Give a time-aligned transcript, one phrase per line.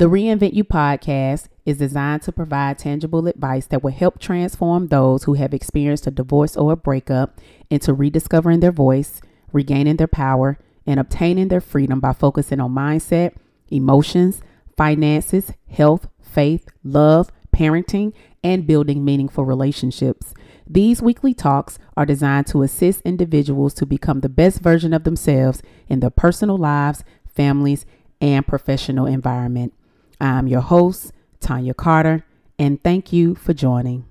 [0.00, 5.24] The Reinvent You podcast is designed to provide tangible advice that will help transform those
[5.24, 7.38] who have experienced a divorce or a breakup
[7.68, 9.20] into rediscovering their voice,
[9.52, 13.34] regaining their power, and obtaining their freedom by focusing on mindset,
[13.70, 14.40] emotions,
[14.74, 20.32] finances, health, faith, love, parenting, and building meaningful relationships.
[20.66, 25.60] These weekly talks are designed to assist individuals to become the best version of themselves
[25.88, 27.84] in their personal lives, families,
[28.22, 29.74] and professional environment.
[30.20, 32.24] I'm your host, Tonya Carter,
[32.58, 34.04] and thank you for joining.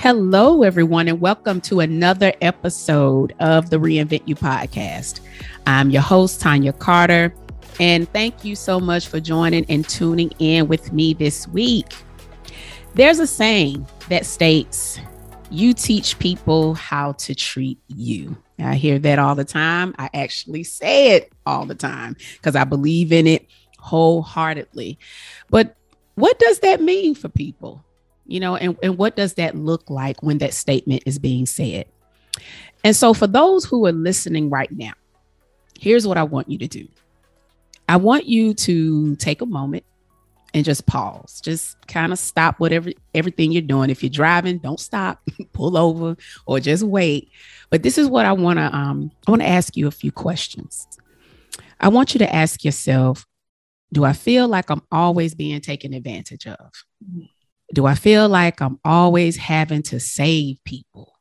[0.00, 5.20] Hello, everyone, and welcome to another episode of the Reinvent You podcast.
[5.66, 7.34] I'm your host, Tonya Carter,
[7.80, 11.92] and thank you so much for joining and tuning in with me this week.
[12.94, 14.98] There's a saying that states,
[15.50, 18.34] You teach people how to treat you.
[18.58, 19.94] I hear that all the time.
[19.98, 23.46] I actually say it all the time because I believe in it
[23.78, 24.98] wholeheartedly.
[25.50, 25.76] But
[26.14, 27.84] what does that mean for people?
[28.30, 31.86] You know, and, and what does that look like when that statement is being said?
[32.84, 34.92] And so, for those who are listening right now,
[35.78, 36.88] here's what I want you to do
[37.88, 39.84] I want you to take a moment
[40.54, 41.40] and just pause.
[41.40, 43.90] Just kind of stop whatever everything you're doing.
[43.90, 45.20] If you're driving, don't stop,
[45.52, 47.30] pull over, or just wait.
[47.68, 50.12] But this is what I want to um I want to ask you a few
[50.12, 50.86] questions.
[51.80, 53.26] I want you to ask yourself,
[53.92, 56.70] do I feel like I'm always being taken advantage of?
[57.72, 61.14] Do I feel like I'm always having to save people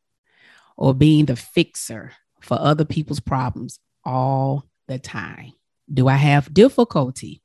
[0.76, 5.54] or being the fixer for other people's problems all the time?
[5.92, 7.44] Do I have difficulty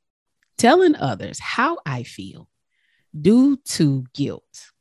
[0.57, 2.49] telling others how I feel
[3.19, 4.71] due to guilt,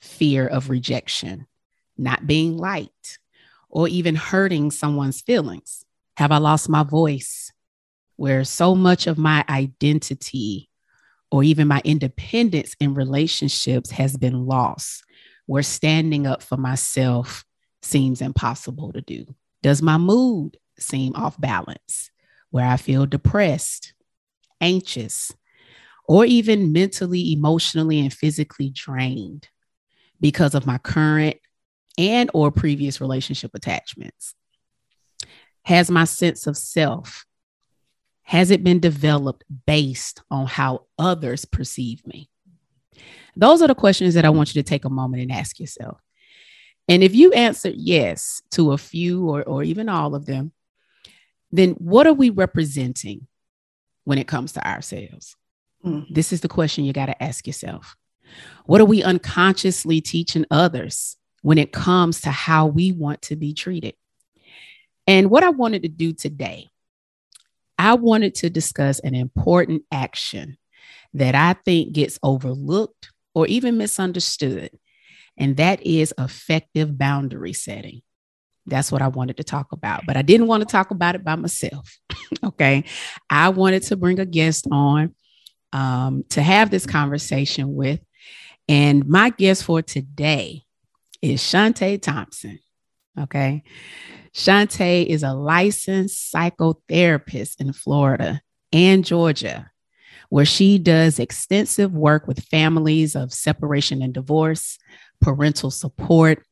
[0.00, 1.46] fear of rejection,
[1.98, 3.18] not being liked,
[3.68, 5.84] or even hurting someone's feelings?
[6.18, 7.52] Have I lost my voice
[8.16, 10.68] where so much of my identity
[11.32, 15.02] or even my independence in relationships has been lost,
[15.46, 17.42] where standing up for myself
[17.80, 19.24] seems impossible to do?
[19.62, 22.10] Does my mood seem off balance,
[22.50, 23.94] where I feel depressed,
[24.60, 25.32] anxious,
[26.06, 29.48] or even mentally, emotionally, and physically drained
[30.20, 31.38] because of my current
[31.96, 34.34] and or previous relationship attachments?
[35.64, 37.24] Has my sense of self
[38.22, 42.28] has it been developed based on how others perceive me?
[43.36, 46.00] Those are the questions that I want you to take a moment and ask yourself.
[46.88, 50.52] And if you answered yes to a few or, or even all of them,
[51.50, 53.26] then what are we representing
[54.04, 55.36] when it comes to ourselves?
[55.84, 56.12] Mm-hmm.
[56.12, 57.96] This is the question you got to ask yourself.
[58.64, 63.52] What are we unconsciously teaching others when it comes to how we want to be
[63.52, 63.94] treated?
[65.06, 66.71] And what I wanted to do today
[67.82, 70.56] I wanted to discuss an important action
[71.14, 74.70] that I think gets overlooked or even misunderstood,
[75.36, 78.02] and that is effective boundary setting.
[78.66, 81.24] That's what I wanted to talk about, but I didn't want to talk about it
[81.24, 81.98] by myself.
[82.44, 82.84] okay.
[83.28, 85.16] I wanted to bring a guest on
[85.72, 87.98] um, to have this conversation with.
[88.68, 90.62] And my guest for today
[91.20, 92.60] is Chautè Thompson.
[93.20, 93.62] Okay.
[94.34, 98.40] Chautè is a licensed psychotherapist in Florida
[98.72, 99.70] and Georgia,
[100.30, 104.78] where she does extensive work with families of separation and divorce,
[105.20, 106.42] parental support,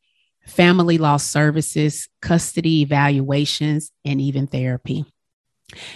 [0.46, 5.06] family law services, custody evaluations, and even therapy.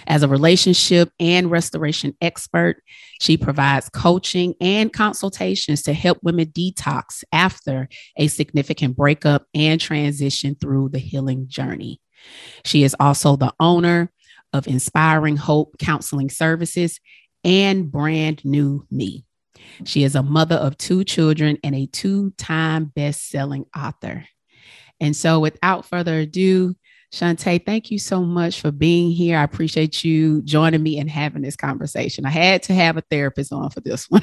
[0.07, 2.81] As a relationship and restoration expert,
[3.19, 7.87] she provides coaching and consultations to help women detox after
[8.17, 12.01] a significant breakup and transition through the healing journey.
[12.63, 14.11] She is also the owner
[14.53, 16.99] of Inspiring Hope Counseling Services
[17.43, 19.25] and Brand New Me.
[19.83, 24.25] She is a mother of two children and a two time best selling author.
[24.99, 26.75] And so, without further ado,
[27.15, 29.37] Chautè, thank you so much for being here.
[29.37, 32.25] I appreciate you joining me and having this conversation.
[32.25, 34.21] I had to have a therapist on for this one.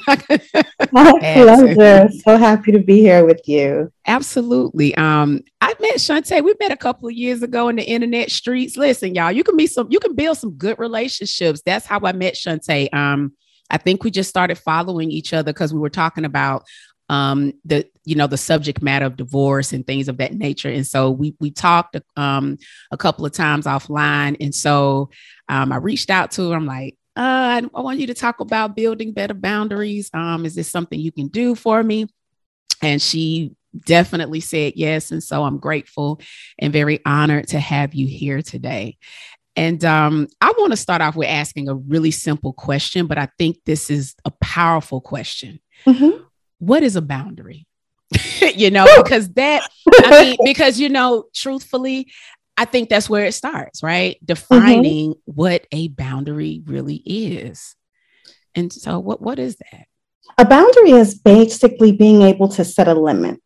[0.93, 2.11] My pleasure.
[2.23, 3.91] So happy to be here with you.
[4.07, 4.95] Absolutely.
[4.97, 6.45] Um, I met Chautè.
[6.45, 8.77] We met a couple of years ago in the internet streets.
[8.77, 11.63] Listen, y'all, you can be some, you can build some good relationships.
[11.65, 12.93] That's how I met Chautè.
[12.93, 13.33] Um,
[13.71, 16.65] I think we just started following each other because we were talking about
[17.13, 20.71] um, the you know the subject matter of divorce and things of that nature.
[20.71, 22.57] And so we we talked um,
[22.91, 25.11] a couple of times offline, and so
[25.49, 26.57] um, I reached out to her.
[26.57, 30.09] I'm like, uh, I want you to talk about building better boundaries.
[30.15, 32.09] Um, is this something you can do for me?
[32.81, 33.53] And she
[33.85, 35.11] definitely said yes.
[35.11, 36.19] And so I'm grateful
[36.59, 38.97] and very honored to have you here today.
[39.55, 43.29] And um, I want to start off with asking a really simple question, but I
[43.39, 45.61] think this is a powerful question.
[45.87, 46.23] Mm-hmm.
[46.63, 47.67] What is a boundary?
[48.55, 52.13] you know, because that, I mean, because, you know, truthfully,
[52.57, 54.17] I think that's where it starts, right?
[54.25, 55.33] Defining mm-hmm.
[55.33, 57.75] what a boundary really is.
[58.55, 59.87] And so, what, what is that?
[60.39, 63.43] A boundary is basically being able to set a limit,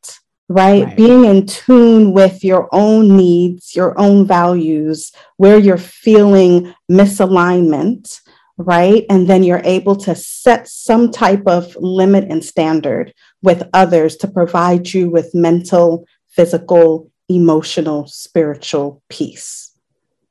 [0.50, 0.84] right?
[0.84, 0.96] right?
[0.96, 8.20] Being in tune with your own needs, your own values, where you're feeling misalignment,
[8.58, 9.04] right?
[9.10, 13.12] And then you're able to set some type of limit and standard
[13.42, 19.72] with others to provide you with mental, physical, emotional, spiritual peace.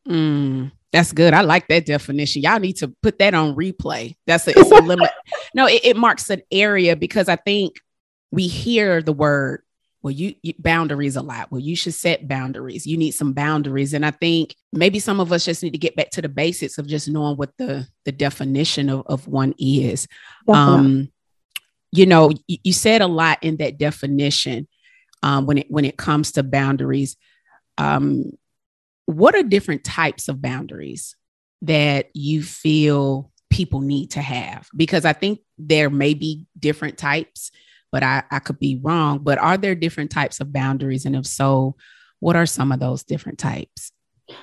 [0.08, 0.72] Mm.
[0.96, 1.34] That's good.
[1.34, 2.44] I like that definition.
[2.44, 4.16] Y'all need to put that on replay.
[4.28, 5.10] That's a, it's a limit.
[5.54, 7.80] No, it, it, marks an area because I think
[8.32, 9.62] we hear the word,
[10.06, 11.52] well, you, you boundaries a lot.
[11.52, 12.86] Well, you should set boundaries.
[12.86, 13.92] You need some boundaries.
[13.96, 16.78] And I think maybe some of us just need to get back to the basics
[16.78, 20.08] of just knowing what the, the definition of, of one is.
[20.48, 21.12] Um,
[21.92, 24.68] you know, you, you said a lot in that definition
[25.24, 27.18] um, when it when it comes to boundaries.
[27.80, 28.26] Um,
[29.08, 31.16] what are different types of boundaries
[31.64, 34.68] that you feel people need to have?
[34.78, 37.50] Because I think there may be different types,
[37.96, 39.20] but I, I could be wrong.
[39.20, 41.06] But are there different types of boundaries?
[41.06, 41.78] And if so,
[42.20, 43.94] what are some of those different types?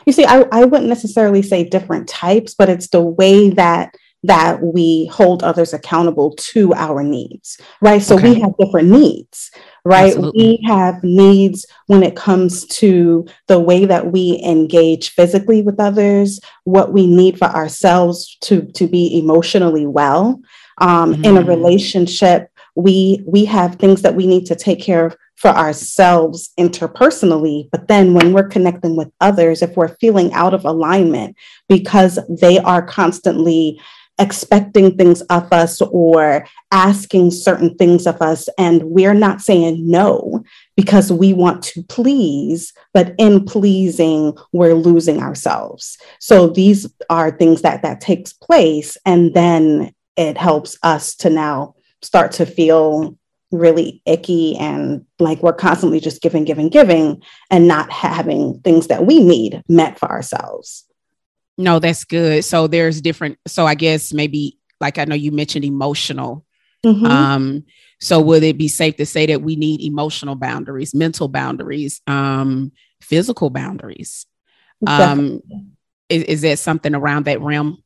[0.06, 4.62] You see, I, I wouldn't necessarily say different types, but it's the way that that
[4.62, 8.00] we hold others accountable to our needs, right?
[8.00, 8.32] So okay.
[8.32, 9.50] we have different needs,
[9.84, 10.14] right?
[10.14, 10.58] Absolutely.
[10.62, 16.40] We have needs when it comes to the way that we engage physically with others,
[16.64, 20.40] what we need for ourselves to, to be emotionally well.
[20.78, 21.24] Um, mm-hmm.
[21.24, 21.48] In a mm-hmm.
[21.50, 27.68] relationship, we we have things that we need to take care of for ourselves interpersonally
[27.70, 31.36] but then when we're connecting with others if we're feeling out of alignment
[31.68, 33.78] because they are constantly
[34.18, 38.48] expecting things of us or asking certain things of us.
[38.58, 40.44] And we're not saying no
[40.76, 45.98] because we want to please, but in pleasing, we're losing ourselves.
[46.20, 48.96] So these are things that that takes place.
[49.04, 53.16] And then it helps us to now start to feel
[53.50, 59.06] really icky and like we're constantly just giving, giving, giving, and not having things that
[59.06, 60.84] we need met for ourselves.
[61.58, 62.44] No, that's good.
[62.44, 63.38] So there's different.
[63.46, 66.44] So I guess maybe like I know you mentioned emotional.
[66.84, 67.06] Mm-hmm.
[67.06, 67.64] Um,
[68.00, 72.72] so would it be safe to say that we need emotional boundaries, mental boundaries, um,
[73.00, 74.26] physical boundaries?
[74.86, 75.40] Um,
[76.08, 77.81] is, is that something around that realm?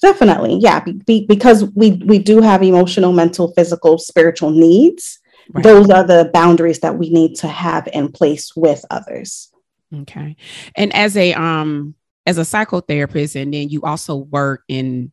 [0.00, 0.84] Definitely, yeah.
[1.06, 5.18] Be, because we we do have emotional, mental, physical, spiritual needs.
[5.50, 5.64] Right.
[5.64, 9.50] Those are the boundaries that we need to have in place with others.
[9.94, 10.36] Okay,
[10.76, 11.94] and as a um
[12.26, 15.12] as a psychotherapist, and then you also work in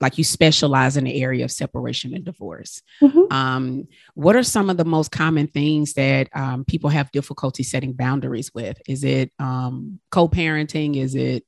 [0.00, 2.82] like you specialize in the area of separation and divorce.
[3.02, 3.32] Mm-hmm.
[3.32, 7.92] Um, what are some of the most common things that um, people have difficulty setting
[7.92, 8.78] boundaries with?
[8.88, 10.96] Is it um, co-parenting?
[10.96, 11.44] Is it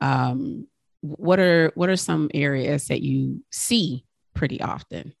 [0.00, 0.66] um,
[1.00, 5.14] what are what are some areas that you see pretty often?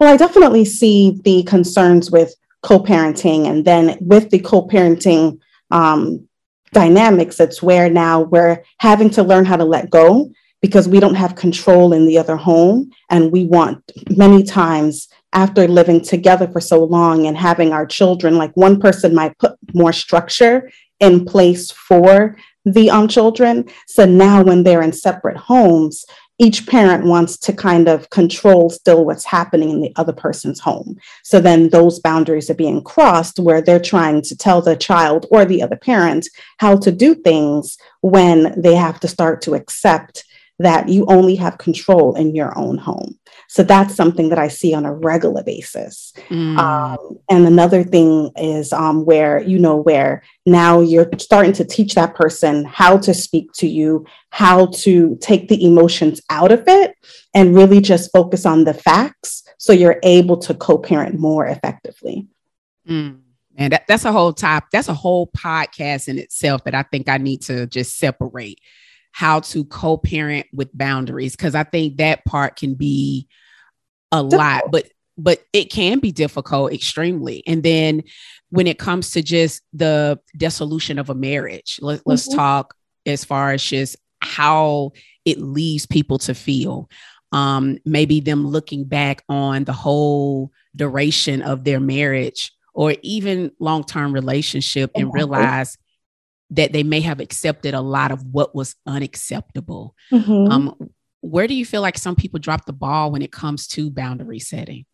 [0.00, 5.38] Well, I definitely see the concerns with co-parenting, and then with the co-parenting
[5.70, 6.26] um,
[6.72, 10.30] dynamics, it's where now we're having to learn how to let go
[10.60, 12.90] because we don't have control in the other home.
[13.10, 18.36] And we want many times after living together for so long and having our children,
[18.36, 20.70] like one person might put more structure
[21.00, 22.36] in place for
[22.72, 23.68] the um, children.
[23.86, 26.04] So now when they're in separate homes,
[26.40, 30.96] each parent wants to kind of control still what's happening in the other person's home.
[31.24, 35.44] So then those boundaries are being crossed where they're trying to tell the child or
[35.44, 40.24] the other parent how to do things when they have to start to accept
[40.58, 43.18] that you only have control in your own home.
[43.48, 46.12] So that's something that I see on a regular basis.
[46.28, 46.58] Mm.
[46.58, 51.94] Um, and another thing is um, where, you know, where now you're starting to teach
[51.94, 56.94] that person how to speak to you, how to take the emotions out of it,
[57.34, 62.26] and really just focus on the facts so you're able to co parent more effectively.
[62.88, 63.20] Mm.
[63.56, 67.08] And that, that's a whole top, that's a whole podcast in itself that I think
[67.08, 68.60] I need to just separate
[69.12, 73.28] how to co-parent with boundaries because I think that part can be
[74.12, 74.64] a lot.
[74.70, 74.88] But
[75.18, 77.42] but it can be difficult extremely.
[77.46, 78.04] And then
[78.50, 82.10] when it comes to just the dissolution of a marriage, let, mm-hmm.
[82.10, 82.74] let's talk
[83.04, 84.92] as far as just how
[85.24, 86.88] it leaves people to feel.
[87.32, 93.84] Um, maybe them looking back on the whole duration of their marriage or even long
[93.84, 95.76] term relationship and realize
[96.50, 99.94] that they may have accepted a lot of what was unacceptable.
[100.12, 100.52] Mm-hmm.
[100.52, 100.90] Um,
[101.20, 104.38] where do you feel like some people drop the ball when it comes to boundary
[104.38, 104.86] setting?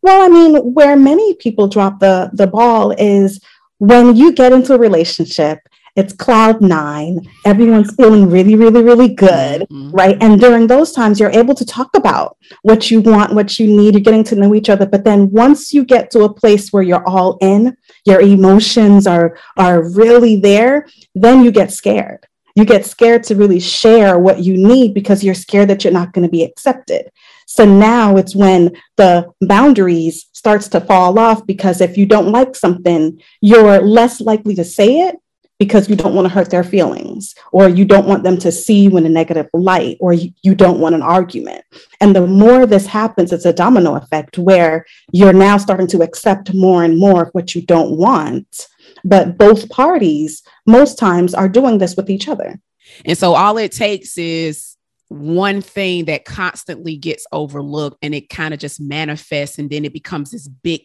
[0.00, 3.40] Well, I mean, where many people drop the the ball is
[3.78, 5.58] when you get into a relationship
[5.98, 7.28] it's cloud nine.
[7.44, 9.90] Everyone's feeling really really really good mm-hmm.
[9.90, 10.16] right?
[10.20, 13.94] And during those times you're able to talk about what you want what you need.
[13.94, 14.86] You're getting to know each other.
[14.86, 17.76] But then once you get to a place where you're all in
[18.06, 22.24] your emotions are are really there then you get scared.
[22.54, 26.12] You get scared to really share what you need because you're scared that you're not
[26.12, 27.08] going to be accepted.
[27.46, 32.54] So now it's when the boundaries starts to fall off because if you don't like
[32.54, 35.16] something you're less likely to say it
[35.58, 38.80] because you don't want to hurt their feelings or you don't want them to see
[38.80, 41.64] you in a negative light or you, you, don't want an argument.
[42.00, 46.54] And the more this happens it's a domino effect where you're now starting to accept
[46.54, 48.68] more and more of what you don't want.
[49.04, 52.60] But both parties most times are doing this with each other.
[53.04, 54.76] And so all it takes is
[55.08, 59.92] one thing that constantly gets overlooked and it kind of just manifests and then it
[59.92, 60.82] becomes this big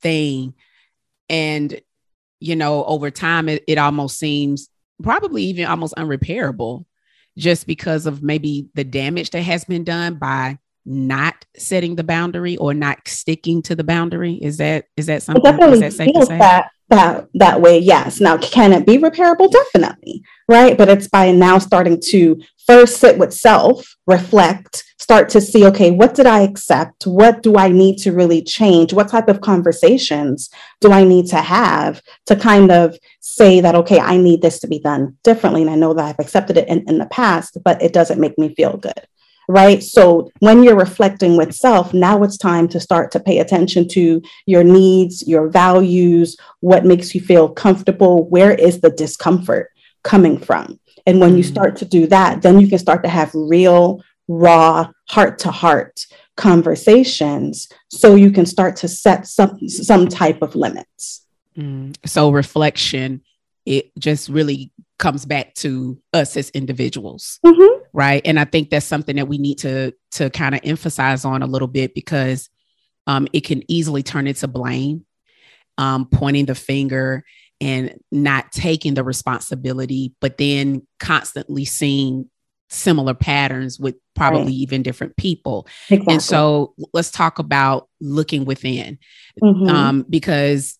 [0.00, 0.54] thing.
[1.28, 1.80] And
[2.40, 4.68] you know, over time, it, it almost seems
[5.02, 6.84] probably even almost unrepairable
[7.36, 12.56] just because of maybe the damage that has been done by not setting the boundary
[12.56, 14.34] or not sticking to the boundary.
[14.34, 15.42] Is that is that something?
[15.42, 17.78] It definitely is that feels that that that way.
[17.78, 18.20] Yes.
[18.20, 19.50] Now, can it be repairable?
[19.50, 20.76] Definitely, right?
[20.76, 25.90] But it's by now starting to first sit with self, reflect, start to see, okay,
[25.90, 27.06] what did I accept?
[27.06, 28.92] What do I need to really change?
[28.92, 30.50] What type of conversations
[30.82, 34.68] do I need to have to kind of say that, okay, I need this to
[34.68, 35.62] be done differently?
[35.62, 38.36] And I know that I've accepted it in, in the past, but it doesn't make
[38.38, 39.06] me feel good.
[39.50, 39.82] Right.
[39.82, 44.20] So when you're reflecting with self, now it's time to start to pay attention to
[44.44, 49.70] your needs, your values, what makes you feel comfortable, where is the discomfort
[50.04, 50.78] coming from?
[51.06, 51.38] And when mm-hmm.
[51.38, 55.50] you start to do that, then you can start to have real, raw, heart to
[55.50, 61.24] heart conversations so you can start to set some, some type of limits.
[61.56, 61.96] Mm.
[62.04, 63.22] So, reflection,
[63.64, 67.77] it just really comes back to us as individuals mm-hmm.
[67.92, 71.42] Right and i think that's something that we need to to kind of emphasize on
[71.42, 72.48] a little bit because
[73.06, 75.06] um, it can easily turn into blame
[75.78, 77.24] um, pointing the finger
[77.60, 82.28] and not taking the responsibility, but then constantly seeing
[82.70, 84.52] similar patterns with probably right.
[84.52, 85.66] even different people.
[85.88, 86.14] Exactly.
[86.14, 88.98] And so let's talk about looking within
[89.42, 89.68] mm-hmm.
[89.68, 90.78] um, because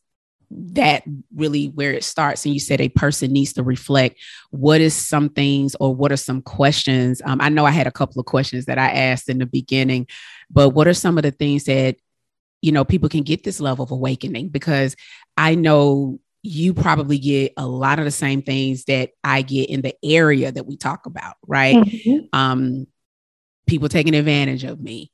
[0.50, 1.02] that
[1.34, 4.18] really where it starts and you said a person needs to reflect
[4.50, 7.92] what is some things or what are some questions um, i know i had a
[7.92, 10.06] couple of questions that i asked in the beginning
[10.50, 11.96] but what are some of the things that
[12.62, 14.96] you know people can get this level of awakening because
[15.36, 19.82] i know you probably get a lot of the same things that I get in
[19.82, 21.76] the area that we talk about, right?
[21.76, 22.26] Mm-hmm.
[22.32, 22.86] Um,
[23.66, 25.10] people taking advantage of me.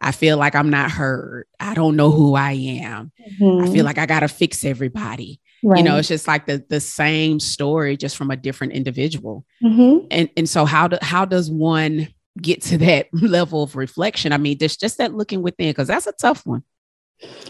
[0.00, 1.46] I feel like I'm not heard.
[1.58, 3.12] I don't know who I am.
[3.20, 3.62] Mm-hmm.
[3.62, 3.84] I feel mm-hmm.
[3.84, 5.40] like I got to fix everybody.
[5.62, 5.78] Right.
[5.78, 9.44] You know, it's just like the the same story, just from a different individual.
[9.62, 10.06] Mm-hmm.
[10.10, 12.08] And and so how do how does one
[12.40, 14.32] get to that level of reflection?
[14.32, 16.62] I mean, there's just that looking within because that's a tough one.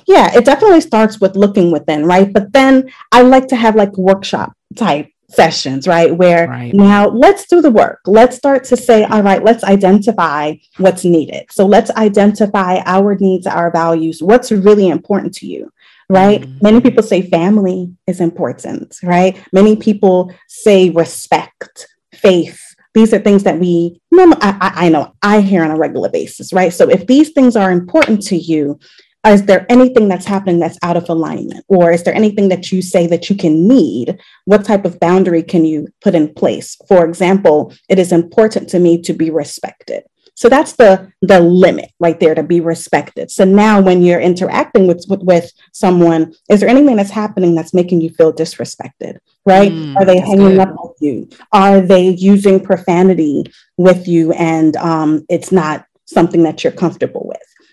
[0.06, 2.32] Yeah, it definitely starts with looking within, right?
[2.32, 6.16] But then I like to have like workshop type sessions, right?
[6.16, 6.74] Where right.
[6.74, 8.00] now let's do the work.
[8.06, 11.46] Let's start to say, all right, let's identify what's needed.
[11.50, 15.70] So let's identify our needs, our values, what's really important to you,
[16.08, 16.40] right?
[16.40, 16.58] Mm-hmm.
[16.62, 19.38] Many people say family is important, right?
[19.52, 22.64] Many people say respect, faith.
[22.94, 26.72] These are things that we, I, I know I hear on a regular basis, right?
[26.72, 28.80] So if these things are important to you,
[29.26, 31.64] is there anything that's happening that's out of alignment?
[31.68, 34.18] Or is there anything that you say that you can need?
[34.44, 36.76] What type of boundary can you put in place?
[36.88, 40.04] For example it is important to me to be respected.
[40.34, 43.30] So that's the the limit right there to be respected.
[43.30, 47.74] So now when you're interacting with with, with someone is there anything that's happening that's
[47.74, 49.72] making you feel disrespected right?
[49.72, 50.58] Mm, are they hanging good.
[50.58, 51.28] up with you?
[51.52, 53.44] Are they using profanity
[53.78, 57.27] with you and um, it's not something that you're comfortable with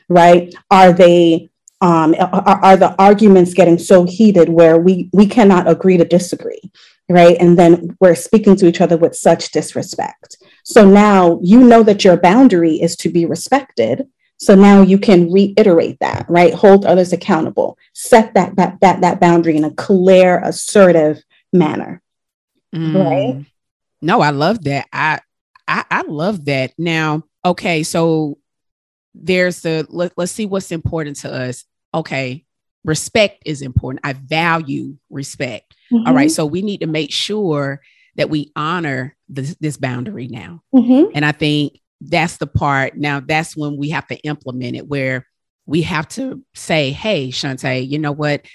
[0.10, 0.54] right?
[0.70, 1.50] Are they
[1.82, 6.72] um, are, are the arguments getting so heated where we we cannot agree to disagree,
[7.10, 7.38] right?
[7.40, 10.38] And then we're speaking to each other with such disrespect.
[10.64, 14.08] So now you know that your boundary is to be respected.
[14.38, 16.54] So now you can reiterate that, right?
[16.54, 17.78] Hold others accountable.
[17.94, 21.22] Set that that that, that boundary in a clear, assertive
[21.54, 22.02] manner.
[22.74, 22.96] Mm.
[22.96, 23.46] Right?
[24.02, 24.88] No, I love that.
[24.92, 25.20] I,
[25.68, 26.74] I I love that.
[26.78, 28.38] Now, okay, so
[29.16, 31.64] there's the let, let's see what's important to us.
[31.94, 32.46] Okay,
[32.84, 34.06] respect is important.
[34.06, 35.76] I value respect.
[35.92, 36.08] Mm-hmm.
[36.08, 37.82] All right, so we need to make sure
[38.16, 40.62] that we honor this, this boundary now.
[40.74, 41.12] Mm-hmm.
[41.16, 45.26] And I think that's the part now that's when we have to implement it where
[45.66, 48.46] we have to say hey Chautè you know what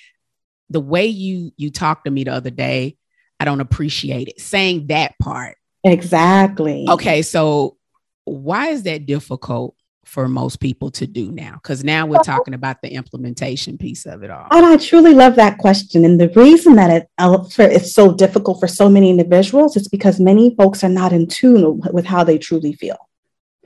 [0.69, 2.97] the way you you talked to me the other day
[3.38, 7.76] i don't appreciate it saying that part exactly okay so
[8.25, 12.80] why is that difficult for most people to do now because now we're talking about
[12.83, 16.75] the implementation piece of it all and i truly love that question and the reason
[16.75, 20.88] that it, uh, it's so difficult for so many individuals is because many folks are
[20.88, 22.97] not in tune with how they truly feel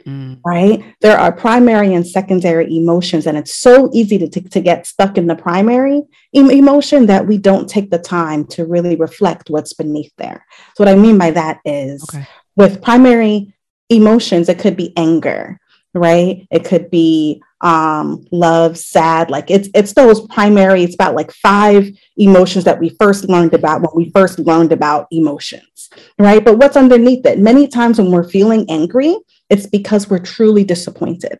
[0.06, 0.40] Mm.
[0.44, 0.84] Right?
[1.00, 5.16] There are primary and secondary emotions, and it's so easy to, to, to get stuck
[5.16, 6.02] in the primary
[6.34, 10.44] em- emotion that we don't take the time to really reflect what's beneath there.
[10.76, 12.26] So, what I mean by that is okay.
[12.54, 13.54] with primary
[13.88, 15.58] emotions, it could be anger,
[15.94, 16.46] right?
[16.50, 19.30] It could be um, love, sad.
[19.30, 20.82] Like it's it's those primary.
[20.82, 25.06] It's about like five emotions that we first learned about when we first learned about
[25.10, 26.44] emotions, right?
[26.44, 27.38] But what's underneath it?
[27.38, 29.16] Many times when we're feeling angry,
[29.48, 31.38] it's because we're truly disappointed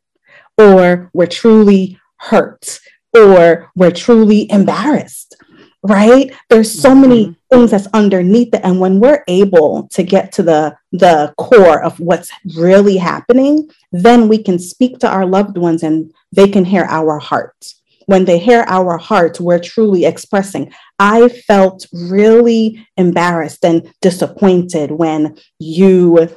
[0.56, 2.80] or we're truly hurt
[3.14, 5.36] or we're truly embarrassed
[5.84, 6.32] right?
[6.48, 7.00] There's so mm-hmm.
[7.02, 8.62] many things that's underneath it.
[8.64, 14.28] And when we're able to get to the the core of what's really happening then
[14.28, 17.82] we can speak to our loved ones and they can hear our hearts.
[18.06, 20.72] When they hear our hearts we're truly expressing.
[20.98, 26.28] I felt really embarrassed and disappointed when you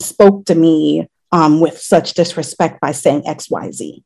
[0.00, 4.02] spoke to me um, with such disrespect by saying XYZ.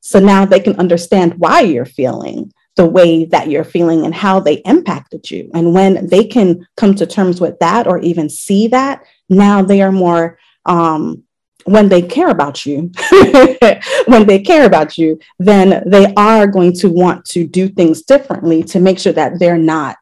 [0.00, 4.38] So now they can understand why you're feeling the way that you're feeling and how
[4.38, 5.50] they impacted you.
[5.52, 9.82] And when they can come to terms with that or even see that, now they
[9.82, 11.24] are more, um,
[11.64, 12.92] when they care about you,
[14.06, 18.62] when they care about you, then they are going to want to do things differently
[18.62, 19.96] to make sure that they're not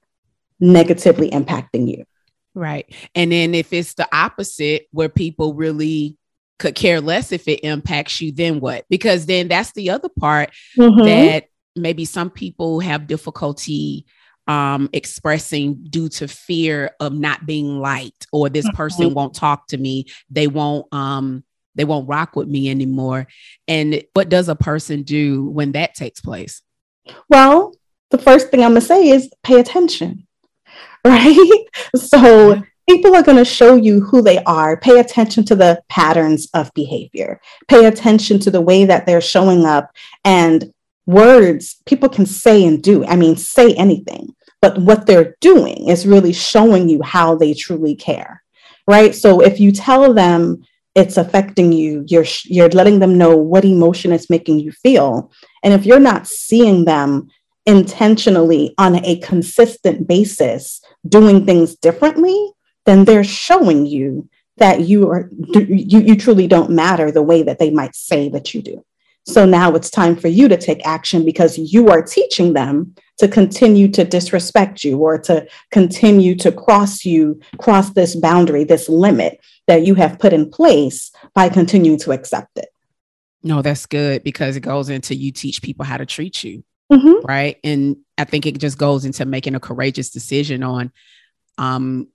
[0.60, 2.04] negatively impacting you.
[2.54, 2.94] Right.
[3.14, 6.18] And then if it's the opposite, where people really
[6.58, 8.84] could care less if it impacts you, then what?
[8.90, 11.04] Because then that's the other part mm-hmm.
[11.06, 14.06] that maybe some people have difficulty
[14.48, 18.76] um, expressing due to fear of not being liked or this mm-hmm.
[18.76, 20.06] person won't talk to me.
[20.30, 23.26] They won't um, they won't rock with me anymore.
[23.68, 26.62] And what does a person do when that takes place?
[27.28, 27.74] Well,
[28.10, 30.26] the first thing I'm gonna say is pay attention
[31.06, 31.64] right?
[31.94, 34.76] So people are going to show you who they are.
[34.76, 39.64] Pay attention to the patterns of behavior, pay attention to the way that they're showing
[39.64, 39.90] up
[40.24, 40.72] and
[41.06, 43.04] words people can say and do.
[43.06, 47.94] I mean, say anything, but what they're doing is really showing you how they truly
[47.94, 48.42] care,
[48.88, 49.14] right?
[49.14, 50.64] So if you tell them,
[50.94, 55.30] it's affecting you you're you're letting them know what emotion it's making you feel
[55.62, 57.28] and if you're not seeing them
[57.66, 62.52] intentionally on a consistent basis doing things differently,
[62.86, 67.58] then they're showing you that you are you, you truly don't matter the way that
[67.58, 68.84] they might say that you do.
[69.26, 73.26] So now it's time for you to take action because you are teaching them to
[73.26, 79.40] continue to disrespect you or to continue to cross you, cross this boundary, this limit
[79.66, 82.68] that you have put in place by continuing to accept it.
[83.42, 86.62] No, that's good because it goes into you teach people how to treat you
[86.92, 87.26] mm-hmm.
[87.26, 87.58] right?
[87.64, 90.92] And I think it just goes into making a courageous decision on
[91.58, 92.08] um,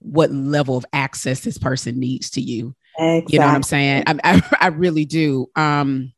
[0.00, 2.74] what level of access this person needs to you.
[2.98, 3.34] Exactly.
[3.34, 4.04] You know what I'm saying?
[4.06, 5.46] I, I, I really do.
[5.56, 6.12] Um,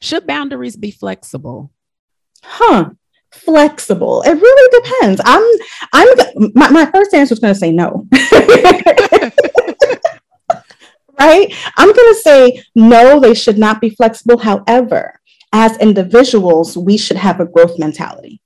[0.00, 1.70] should boundaries be flexible?
[2.42, 2.90] Huh?
[3.32, 4.22] Flexible.
[4.22, 5.20] It really depends.
[5.24, 5.44] I'm.
[5.92, 6.08] I'm.
[6.54, 8.06] My, my first answer is going to say no.
[11.20, 11.54] right?
[11.76, 13.20] I'm going to say no.
[13.20, 14.38] They should not be flexible.
[14.38, 15.20] However,
[15.52, 18.40] as individuals, we should have a growth mentality.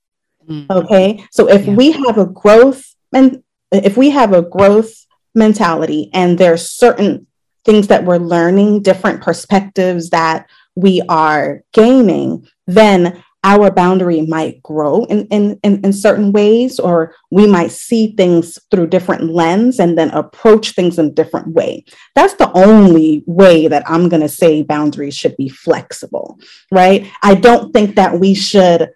[0.47, 0.71] Mm-hmm.
[0.71, 1.25] Okay.
[1.31, 1.73] So if yeah.
[1.73, 4.93] we have a growth and if we have a growth
[5.33, 7.27] mentality and there's certain
[7.63, 15.05] things that we're learning, different perspectives that we are gaining, then our boundary might grow
[15.05, 19.95] in, in, in, in, certain ways, or we might see things through different lens and
[19.95, 21.85] then approach things in a different way.
[22.15, 26.39] That's the only way that I'm going to say boundaries should be flexible,
[26.71, 27.07] right?
[27.21, 28.89] I don't think that we should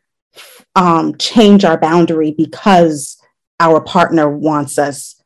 [0.76, 3.22] um, change our boundary because
[3.60, 5.22] our partner wants us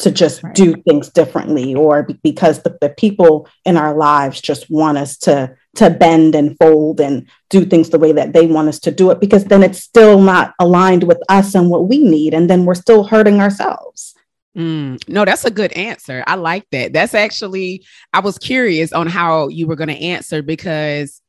[0.00, 0.54] to just right.
[0.54, 5.56] do things differently or because the, the people in our lives just want us to
[5.76, 9.10] to bend and fold and do things the way that they want us to do
[9.10, 12.64] it because then it's still not aligned with us and what we need and then
[12.64, 14.14] we're still hurting ourselves
[14.56, 16.24] Mm, no, that's a good answer.
[16.26, 16.94] I like that.
[16.94, 17.84] That's actually,
[18.14, 21.20] I was curious on how you were going to answer because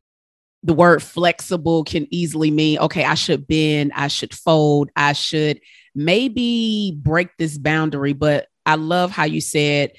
[0.63, 5.59] the word flexible can easily mean, okay, I should bend, I should fold, I should
[5.93, 8.13] maybe break this boundary.
[8.13, 9.91] But I love how you said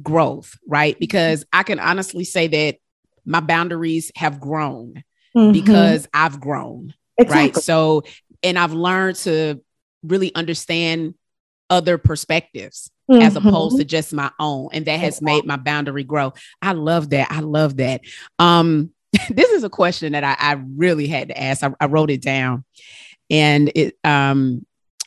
[0.00, 0.96] growth, right?
[1.00, 2.76] Because I can honestly say that
[3.26, 5.02] my boundaries have grown
[5.36, 5.52] mm-hmm.
[5.52, 7.46] because I've grown, exactly.
[7.46, 7.56] right?
[7.56, 8.04] So,
[8.42, 9.60] and I've learned to
[10.02, 11.14] really understand
[11.68, 13.22] other perspectives mm-hmm.
[13.22, 17.10] as opposed to just my own and that has made my boundary grow i love
[17.10, 18.02] that i love that
[18.38, 18.90] um
[19.30, 22.22] this is a question that I, I really had to ask I, I, wrote it
[22.22, 22.64] down
[23.30, 24.64] and it um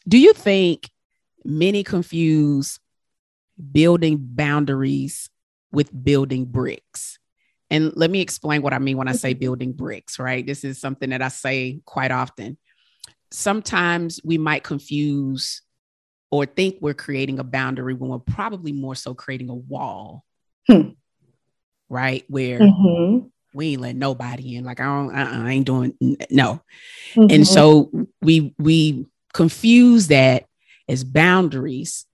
[0.08, 0.90] do you think
[1.46, 2.80] many confuse
[3.72, 5.30] building boundaries
[5.72, 7.19] with building bricks
[7.72, 10.80] and let me explain what i mean when i say building bricks right this is
[10.80, 12.58] something that i say quite often
[13.32, 15.62] sometimes we might confuse
[16.32, 20.24] or think we're creating a boundary when we're probably more so creating a wall.
[20.68, 20.90] Hmm.
[21.90, 22.24] Right?
[22.28, 23.28] Where mm-hmm.
[23.54, 24.64] we ain't let nobody in.
[24.64, 25.96] Like I don't uh-uh, I ain't doing
[26.30, 26.62] no.
[27.16, 27.28] Mm-hmm.
[27.32, 30.46] And so we we confuse that
[30.88, 32.06] as boundaries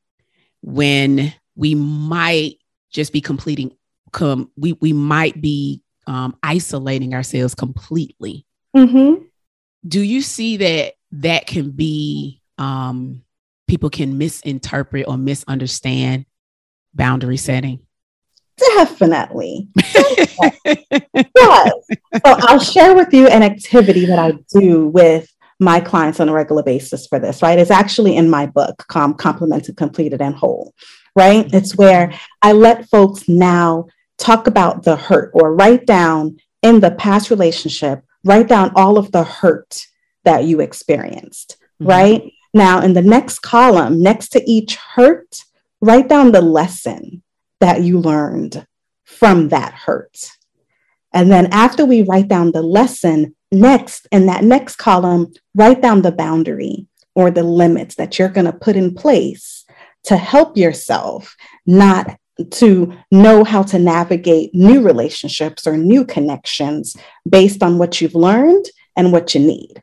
[0.62, 2.58] when we might
[2.90, 3.76] just be completing
[4.16, 8.46] come we we might be um, isolating ourselves completely.
[8.76, 9.24] Mm-hmm.
[9.88, 13.22] Do you see that that can be um,
[13.68, 16.26] people can misinterpret or misunderstand
[16.94, 17.80] boundary setting?
[18.58, 19.68] Definitely.
[19.76, 20.14] yes.
[21.36, 26.34] So I'll share with you an activity that I do with my clients on a
[26.34, 27.60] regular basis for this, right?
[27.60, 30.74] It's actually in my book, Com- Complemented, Completed, and Whole,
[31.18, 31.54] right?
[31.54, 36.92] It's where I let folks now talk about the hurt or write down in the
[36.92, 39.86] past relationship, write down all of the hurt
[40.24, 41.90] that you experienced, mm-hmm.
[41.90, 42.32] right?
[42.54, 45.44] Now, in the next column, next to each hurt,
[45.82, 47.22] write down the lesson
[47.60, 48.66] that you learned
[49.04, 50.32] from that hurt.
[51.14, 56.02] And then after we write down the lesson, next in that next column, write down
[56.02, 59.66] the boundary or the limits that you're going to put in place
[60.04, 62.20] to help yourself not
[62.52, 66.96] to know how to navigate new relationships or new connections
[67.28, 69.82] based on what you've learned and what you need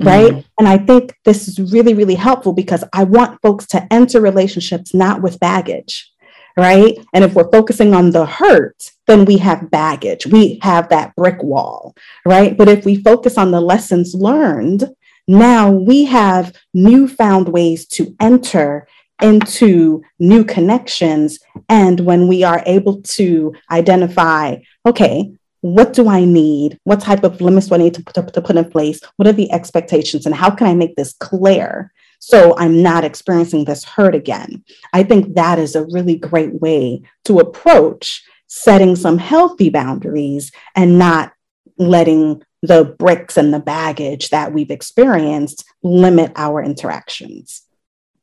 [0.00, 0.32] right?
[0.32, 0.40] Mm-hmm.
[0.58, 4.94] And I think this is really, really helpful because I want folks to enter relationships
[4.94, 6.10] not with baggage,
[6.56, 6.98] right?
[7.12, 11.42] And if we're focusing on the hurt, then we have baggage, we have that brick
[11.42, 12.56] wall, right?
[12.56, 14.84] But if we focus on the lessons learned,
[15.28, 18.88] now we have newfound ways to enter
[19.22, 21.38] into new connections.
[21.68, 25.32] And when we are able to identify, okay,
[25.62, 26.78] what do I need?
[26.84, 29.00] What type of limits do I need to put, to put in place?
[29.16, 30.26] What are the expectations?
[30.26, 34.64] And how can I make this clear so I'm not experiencing this hurt again?
[34.92, 40.98] I think that is a really great way to approach setting some healthy boundaries and
[40.98, 41.32] not
[41.78, 47.62] letting the bricks and the baggage that we've experienced limit our interactions.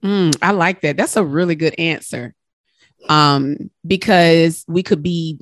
[0.03, 0.97] Mm, I like that.
[0.97, 2.33] That's a really good answer.
[3.07, 5.39] Um, because we could be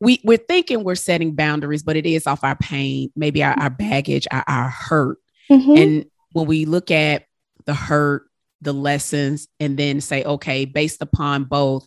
[0.00, 3.70] we we're thinking we're setting boundaries, but it is off our pain, maybe our, our
[3.70, 5.18] baggage, our, our hurt.
[5.50, 5.76] Mm-hmm.
[5.76, 7.24] And when we look at
[7.64, 8.28] the hurt,
[8.60, 11.86] the lessons, and then say, okay, based upon both,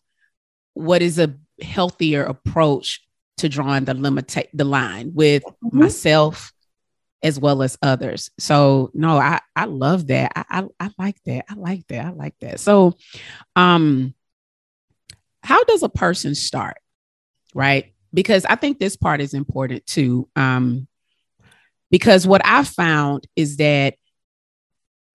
[0.73, 3.01] what is a healthier approach
[3.37, 5.79] to drawing the limit the line with mm-hmm.
[5.79, 6.51] myself
[7.23, 8.31] as well as others.
[8.39, 10.31] So no, I I love that.
[10.35, 11.45] I, I I like that.
[11.49, 12.05] I like that.
[12.05, 12.59] I like that.
[12.59, 12.95] So
[13.55, 14.13] um
[15.43, 16.77] how does a person start?
[17.53, 17.93] Right?
[18.13, 20.27] because I think this part is important too.
[20.35, 20.87] Um,
[21.89, 23.95] because what I found is that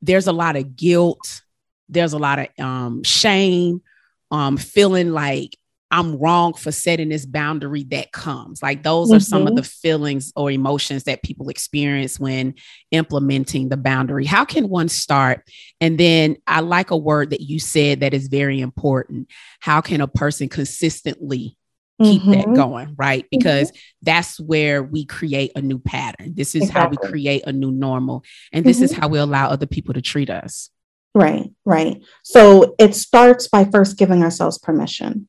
[0.02, 1.42] there's a lot of guilt,
[1.88, 3.82] there's a lot of um, shame,
[4.30, 5.56] um, feeling like
[5.90, 8.62] I'm wrong for setting this boundary that comes.
[8.62, 9.16] Like those mm-hmm.
[9.16, 9.56] are some of mm-hmm.
[9.56, 12.54] the feelings or emotions that people experience when
[12.90, 14.24] implementing the boundary.
[14.24, 15.48] How can one start?
[15.80, 19.30] And then I like a word that you said that is very important.
[19.60, 21.56] How can a person consistently
[22.02, 22.32] keep mm-hmm.
[22.32, 23.22] that going, right?
[23.22, 23.38] Mm-hmm.
[23.38, 23.80] Because mm-hmm.
[24.02, 26.34] that's where we create a new pattern.
[26.34, 26.80] This is exactly.
[26.80, 28.24] how we create a new normal.
[28.52, 28.84] And this mm-hmm.
[28.86, 30.70] is how we allow other people to treat us.
[31.14, 32.02] Right, right.
[32.24, 35.28] So it starts by first giving ourselves permission.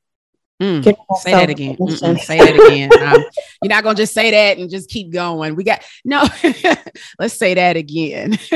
[0.61, 0.83] Mm,
[1.19, 1.77] say that again.
[2.17, 2.91] say that again.
[2.93, 3.23] Um,
[3.61, 5.55] you're not gonna just say that and just keep going.
[5.55, 6.27] We got no.
[7.19, 8.31] let's say that again.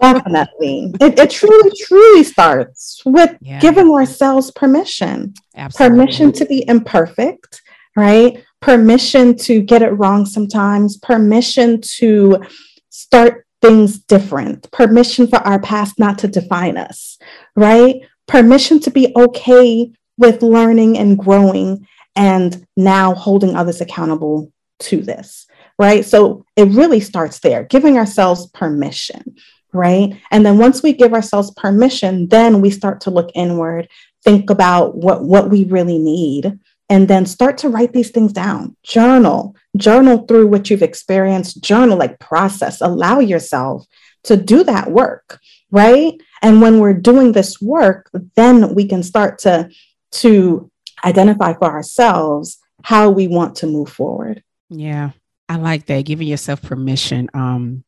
[0.00, 3.60] Definitely, it, it, truly, truly starts with yeah.
[3.60, 5.34] giving ourselves permission.
[5.54, 5.96] Absolutely.
[5.96, 7.62] Permission to be imperfect,
[7.94, 8.42] right?
[8.60, 12.42] permission to get it wrong sometimes, permission to
[12.90, 17.18] start things different, permission for our past not to define us,
[17.54, 18.00] right?
[18.26, 25.46] Permission to be okay with learning and growing and now holding others accountable to this,
[25.78, 26.04] right?
[26.04, 29.36] So it really starts there, giving ourselves permission,
[29.72, 30.14] right?
[30.30, 33.88] And then once we give ourselves permission, then we start to look inward,
[34.24, 38.76] think about what, what we really need, and then start to write these things down.
[38.82, 43.86] Journal, journal through what you've experienced, journal, like process, allow yourself
[44.24, 46.14] to do that work, right?
[46.42, 49.68] And when we're doing this work, then we can start to,
[50.12, 50.70] to
[51.04, 54.42] identify for ourselves how we want to move forward.
[54.70, 55.10] Yeah,
[55.48, 56.04] I like that.
[56.04, 57.28] Giving yourself permission.
[57.34, 57.84] Um,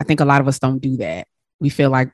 [0.00, 1.26] I think a lot of us don't do that.
[1.60, 2.12] We feel like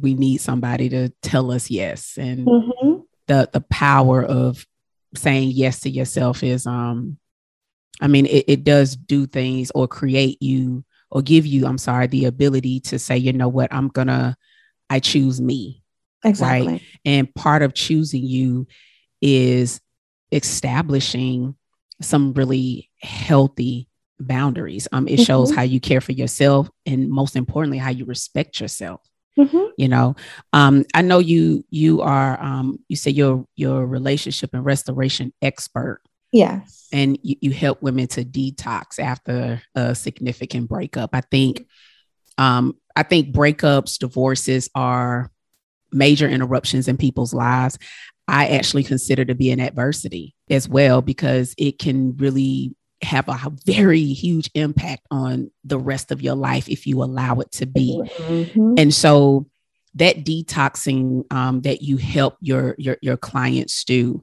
[0.00, 2.16] we need somebody to tell us yes.
[2.18, 3.00] And mm-hmm.
[3.26, 4.66] the the power of
[5.14, 7.18] saying yes to yourself is um
[8.00, 12.06] I mean it, it does do things or create you or give you, I'm sorry,
[12.06, 14.36] the ability to say, you know what, I'm gonna
[14.88, 15.79] I choose me.
[16.24, 16.72] Exactly.
[16.74, 16.82] Right.
[17.04, 18.66] And part of choosing you
[19.20, 19.80] is
[20.32, 21.54] establishing
[22.00, 24.86] some really healthy boundaries.
[24.92, 25.22] Um, it mm-hmm.
[25.22, 29.00] shows how you care for yourself and most importantly, how you respect yourself.
[29.38, 29.66] Mm-hmm.
[29.76, 30.16] You know,
[30.52, 36.02] um, I know you you are um, you say you're your relationship and restoration expert.
[36.32, 36.88] Yes.
[36.92, 41.10] And you, you help women to detox after a significant breakup.
[41.12, 41.66] I think
[42.38, 45.30] um, I think breakups, divorces are
[45.92, 47.78] major interruptions in people's lives.
[48.28, 53.52] I actually consider to be an adversity as well because it can really have a
[53.64, 58.00] very huge impact on the rest of your life if you allow it to be.
[58.18, 58.74] Mm-hmm.
[58.76, 59.46] And so
[59.94, 64.22] that detoxing um, that you help your your your clients do,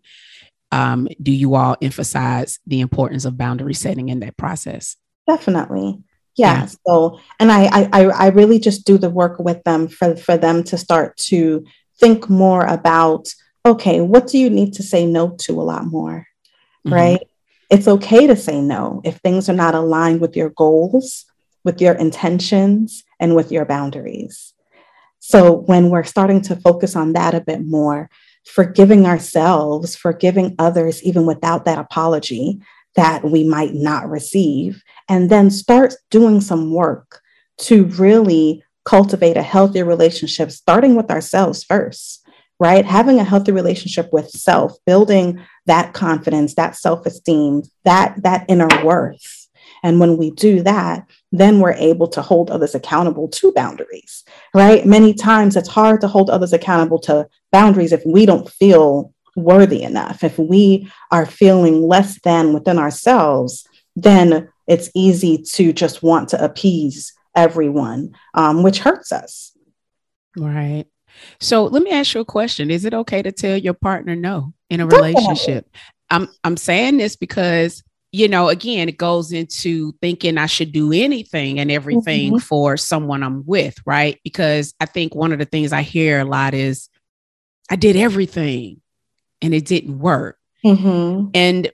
[0.72, 4.96] um, do you all emphasize the importance of boundary setting in that process?
[5.28, 6.02] Definitely.
[6.38, 6.62] Yeah.
[6.62, 6.70] yeah.
[6.88, 10.64] So, and I, I, I really just do the work with them for, for them
[10.66, 11.66] to start to
[12.00, 13.34] think more about,
[13.66, 16.28] okay, what do you need to say no to a lot more?
[16.86, 16.94] Mm-hmm.
[16.94, 17.28] Right
[17.70, 21.26] it's okay to say no if things are not aligned with your goals,
[21.64, 24.54] with your intentions, and with your boundaries.
[25.20, 28.10] So when we're starting to focus on that a bit more,
[28.46, 32.62] forgiving ourselves, forgiving others, even without that apology
[32.98, 37.22] that we might not receive, and then start doing some work
[37.60, 42.28] to really cultivate a healthier relationship, starting with ourselves first
[42.60, 42.86] right?
[42.86, 49.48] Having a healthy relationship with self, building that confidence, that self-esteem, that that inner worth.
[49.84, 54.24] And when we do that, then we're able to hold others accountable to boundaries,
[54.56, 54.86] right?
[54.86, 59.84] Many times it's hard to hold others accountable to boundaries if we don't feel worthy
[59.84, 60.24] enough.
[60.24, 66.44] If we are feeling less than within ourselves, then it's easy to just want to
[66.44, 69.56] appease everyone, um, which hurts us.
[70.36, 70.86] Right.
[71.40, 72.70] So let me ask you a question.
[72.70, 75.68] Is it okay to tell your partner no in a relationship?
[76.10, 80.94] I'm I'm saying this because you know, again, it goes into thinking I should do
[80.94, 82.40] anything and everything mm-hmm.
[82.40, 84.20] for someone I'm with, right?
[84.24, 86.90] Because I think one of the things I hear a lot is
[87.70, 88.82] I did everything
[89.42, 90.38] and it didn't work.
[90.66, 91.30] Mm-hmm.
[91.34, 91.72] And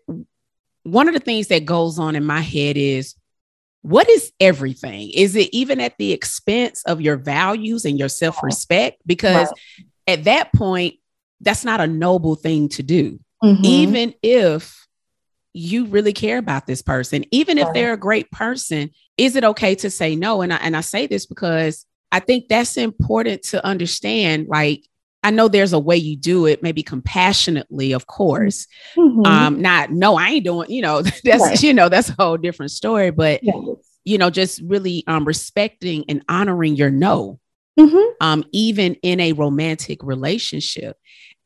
[0.84, 3.16] one of the things that goes on in my head is
[3.82, 5.12] what is everything?
[5.14, 9.02] Is it even at the expense of your values and your self respect?
[9.06, 9.88] Because right.
[10.08, 10.96] at that point,
[11.42, 13.20] that's not a noble thing to do.
[13.44, 13.66] Mm-hmm.
[13.66, 14.88] Even if
[15.54, 19.76] you really care about this person, even if they're a great person, is it okay
[19.76, 20.42] to say no?
[20.42, 24.48] And I, and I say this because I think that's important to understand.
[24.48, 24.86] Like,
[25.24, 28.68] I know there's a way you do it, maybe compassionately, of course.
[28.96, 29.26] Mm-hmm.
[29.26, 31.64] Um, not no, I ain't doing, you know, that's right.
[31.64, 33.10] you know, that's a whole different story.
[33.10, 33.56] But yes.
[34.04, 37.40] you know, just really um respecting and honoring your no,
[37.80, 38.14] mm-hmm.
[38.20, 40.98] um, even in a romantic relationship.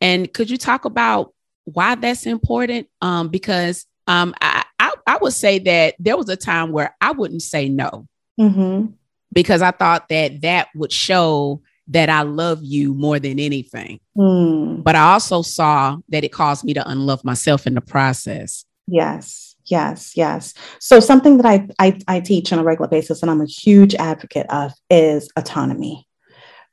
[0.01, 1.33] And could you talk about
[1.65, 2.87] why that's important?
[3.01, 7.11] Um, because um I, I, I would say that there was a time where I
[7.11, 8.07] wouldn't say no.
[8.39, 8.93] Mm-hmm.
[9.33, 13.99] Because I thought that that would show that I love you more than anything.
[14.17, 14.83] Mm.
[14.83, 18.65] But I also saw that it caused me to unlove myself in the process.
[18.87, 20.53] Yes, yes, yes.
[20.79, 23.95] So something that I, I, I teach on a regular basis and I'm a huge
[23.95, 26.06] advocate of is autonomy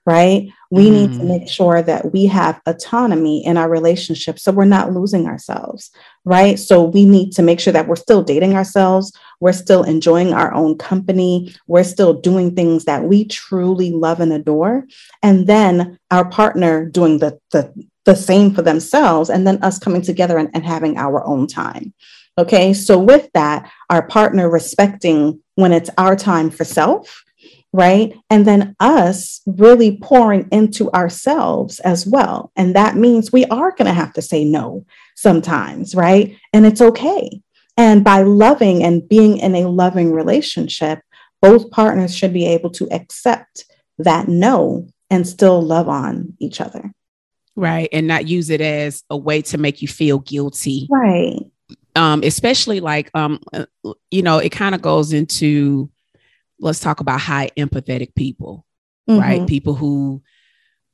[0.06, 0.48] right?
[0.70, 0.92] We mm.
[0.92, 1.28] need to mm.
[1.28, 5.90] make sure that we have autonomy in our relationship so we're not losing ourselves,
[6.24, 6.58] right?
[6.58, 10.52] So we need to make sure that we're still dating ourselves, we're still enjoying our
[10.52, 14.86] own company, we're still doing things that we truly love and adore.
[15.22, 17.72] And then our partner doing the, the
[18.04, 21.94] the same for themselves, and then us coming together and, and having our own time.
[22.36, 27.24] Okay, so with that, our partner respecting when it's our time for self,
[27.74, 28.16] right?
[28.30, 32.52] And then us really pouring into ourselves as well.
[32.54, 36.36] And that means we are going to have to say no sometimes, right?
[36.52, 37.42] And it's okay.
[37.76, 41.00] And by loving and being in a loving relationship,
[41.42, 43.64] both partners should be able to accept
[43.98, 46.92] that no and still love on each other.
[47.56, 47.88] Right.
[47.92, 50.86] And not use it as a way to make you feel guilty.
[50.88, 51.40] Right.
[51.96, 53.66] Um, especially like um, uh,
[54.12, 55.90] you know, it kind of goes into
[56.58, 58.66] let's talk about high empathetic people,
[59.08, 59.20] mm-hmm.
[59.20, 59.46] right?
[59.46, 60.22] People who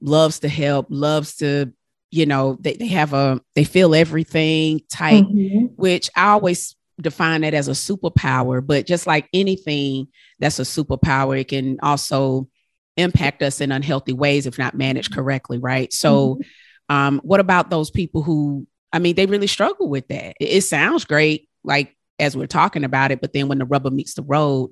[0.00, 1.72] loves to help, loves to,
[2.10, 5.66] you know, they, they have a they feel everything type, mm-hmm.
[5.76, 11.38] which I always define that as a superpower, but just like anything that's a superpower,
[11.40, 12.48] it can also
[12.96, 15.92] impact us in unhealthy ways if not managed correctly, right?
[15.92, 16.94] So, mm-hmm.
[16.94, 20.36] um, what about those people who, I mean, they really struggle with that?
[20.40, 23.90] It, it, sounds great, like as we're talking about it, but then when the rubber
[23.90, 24.70] meets the road,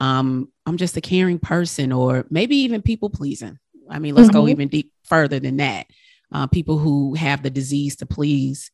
[0.00, 3.58] um, I'm just a caring person, or maybe even people pleasing.
[3.88, 4.38] I mean, let's mm-hmm.
[4.38, 5.86] go even deep further than that.
[6.32, 8.70] Uh, people who have the disease to please.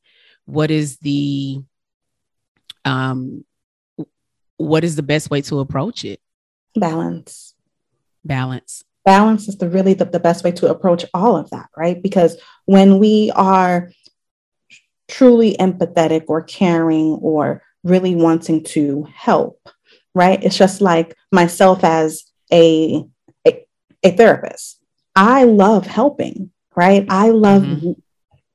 [0.46, 1.62] What is the
[2.84, 3.44] um,
[4.56, 6.20] what is the best way to approach it?
[6.74, 7.54] Balance.
[8.24, 8.84] Balance.
[9.04, 12.00] Balance is the really the, the best way to approach all of that, right?
[12.00, 13.90] Because when we are
[15.08, 19.68] truly empathetic or caring or really wanting to help,
[20.14, 20.42] right?
[20.42, 23.04] It's just like myself as a,
[23.46, 23.64] a,
[24.02, 24.78] a therapist.
[25.14, 27.06] I love helping, right?
[27.08, 27.92] I love mm-hmm.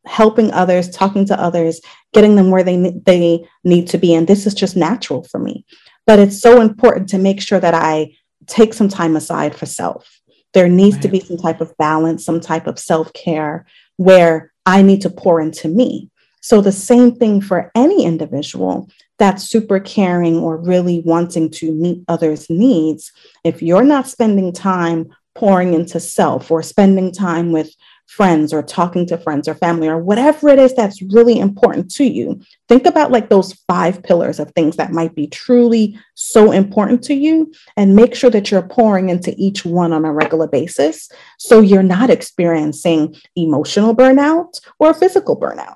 [0.05, 1.81] helping others, talking to others,
[2.13, 5.65] getting them where they they need to be, and this is just natural for me.
[6.05, 8.13] But it's so important to make sure that I
[8.47, 10.19] take some time aside for self.
[10.53, 11.03] There needs right.
[11.03, 13.67] to be some type of balance, some type of self care
[13.97, 16.09] where I need to pour into me.
[16.41, 22.03] So, the same thing for any individual that's super caring or really wanting to meet
[22.07, 23.11] others' needs.
[23.43, 27.71] If you're not spending time pouring into self or spending time with
[28.07, 32.05] friends or talking to friends or family or whatever it is that's really important to
[32.05, 32.41] you.
[32.69, 37.13] Think about like those five pillars of things that might be truly so important to
[37.13, 41.59] you and make sure that you're pouring into each one on a regular basis so
[41.59, 45.75] you're not experiencing emotional burnout or physical burnout.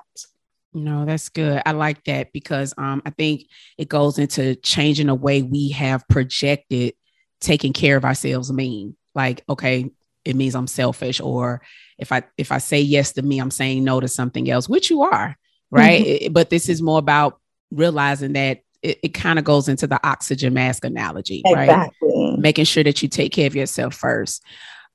[0.74, 1.62] No, that's good.
[1.66, 6.06] I like that because um, I think it goes into changing the way we have
[6.08, 6.94] projected
[7.40, 8.96] taking care of ourselves mean.
[9.14, 9.90] Like, okay,
[10.24, 11.62] it means I'm selfish, or
[11.98, 14.88] if I if I say yes to me, I'm saying no to something else, which
[14.88, 15.36] you are,
[15.70, 16.00] right?
[16.00, 16.26] Mm-hmm.
[16.26, 17.38] It, but this is more about
[17.70, 22.08] realizing that it, it kind of goes into the oxygen mask analogy, exactly.
[22.08, 22.38] right?
[22.38, 24.42] Making sure that you take care of yourself first.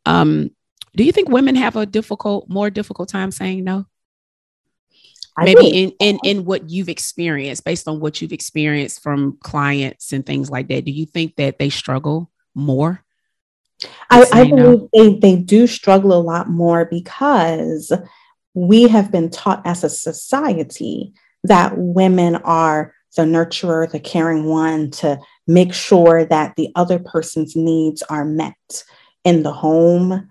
[0.06, 0.52] Um,
[0.96, 3.86] do you think women have a difficult, more difficult time saying no?
[5.38, 10.26] Maybe in, in in what you've experienced based on what you've experienced from clients and
[10.26, 13.04] things like that do you think that they struggle more
[14.10, 14.90] I, I believe no?
[14.94, 17.92] they, they do struggle a lot more because
[18.54, 24.92] we have been taught as a society that women are the nurturer, the caring one
[24.92, 28.84] to make sure that the other person's needs are met
[29.24, 30.30] in the home,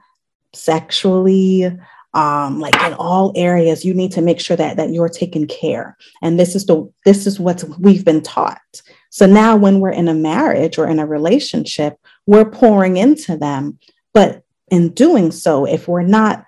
[0.55, 1.71] sexually,
[2.17, 3.85] um, like in all areas.
[3.85, 5.97] You need to make sure that that you're taken care.
[6.23, 8.59] And this is the this is what we've been taught.
[9.11, 13.79] So now when we're in a marriage or in a relationship, we're pouring into them.
[14.15, 16.45] But in doing so, if we're not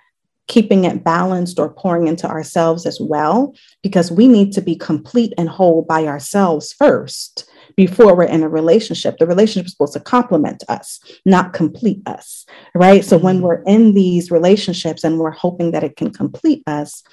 [0.48, 5.34] keeping it balanced or pouring into ourselves as well, because we need to be complete
[5.36, 9.18] and whole by ourselves first before we're in a relationship.
[9.18, 13.04] The relationship is supposed to complement us, not complete us, right?
[13.04, 13.44] So when mm-hmm.
[13.44, 17.04] we're in these relationships and we're hoping that it can complete us,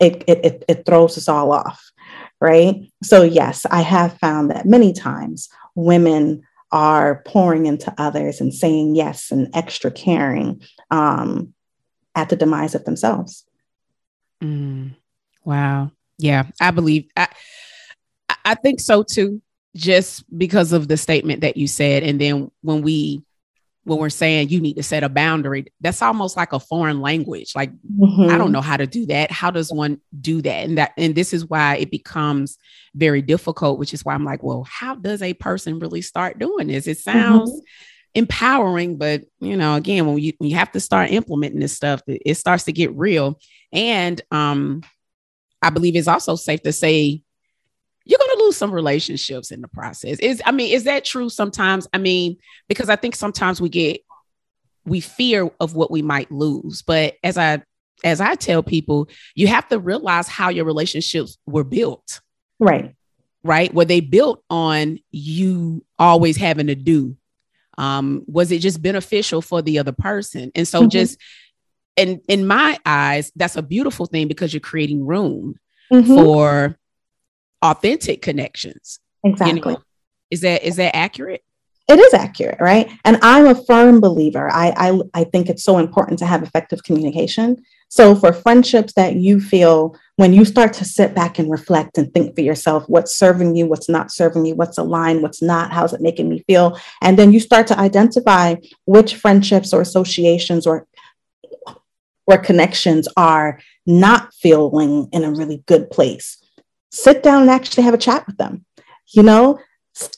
[0.00, 1.92] it, it, it, it throws us all off,
[2.40, 2.90] right?
[3.02, 8.94] So, yes, I have found that many times women are pouring into others and saying
[8.94, 11.52] yes and extra caring um,
[12.14, 13.44] at the demise of themselves.
[14.42, 14.94] Mm,
[15.44, 15.90] wow.
[16.16, 17.28] Yeah, I believe I,
[18.44, 19.42] I think so too,
[19.74, 22.02] just because of the statement that you said.
[22.02, 23.22] And then when we
[23.84, 27.52] when we're saying you need to set a boundary, that's almost like a foreign language.
[27.54, 28.32] Like mm-hmm.
[28.32, 29.30] I don't know how to do that.
[29.30, 30.64] How does one do that?
[30.64, 32.58] And that and this is why it becomes
[32.94, 36.68] very difficult, which is why I'm like, well, how does a person really start doing
[36.68, 36.86] this?
[36.86, 38.20] It sounds mm-hmm.
[38.20, 42.00] empowering, but you know, again, when you when you have to start implementing this stuff,
[42.06, 43.38] it, it starts to get real.
[43.72, 44.82] And um,
[45.60, 47.22] I believe it's also safe to say
[48.04, 50.18] you're going to lose some relationships in the process.
[50.18, 51.88] Is I mean, is that true sometimes?
[51.92, 52.36] I mean,
[52.68, 54.00] because I think sometimes we get
[54.84, 57.62] we fear of what we might lose, but as I
[58.02, 62.20] as I tell people, you have to realize how your relationships were built.
[62.58, 62.94] Right.
[63.42, 63.72] Right.
[63.72, 67.16] Were they built on you always having to do?
[67.76, 70.50] Um, was it just beneficial for the other person?
[70.54, 70.90] And so mm-hmm.
[70.90, 71.18] just
[71.96, 75.58] and in my eyes, that's a beautiful thing because you're creating room
[75.92, 76.14] mm-hmm.
[76.14, 76.78] for
[77.64, 79.00] authentic connections.
[79.24, 79.72] Exactly.
[79.72, 79.82] You know,
[80.30, 81.42] is that is that accurate?
[81.86, 82.90] It is accurate, right?
[83.04, 84.50] And I'm a firm believer.
[84.50, 87.62] I, I I think it's so important to have effective communication.
[87.88, 92.12] So for friendships that you feel when you start to sit back and reflect and
[92.12, 95.92] think for yourself what's serving you, what's not serving you, what's aligned, what's not, how's
[95.92, 98.56] it making me feel, and then you start to identify
[98.86, 100.86] which friendships or associations or
[102.26, 106.43] or connections are not feeling in a really good place.
[106.94, 108.64] Sit down and actually have a chat with them.
[109.08, 109.58] You know,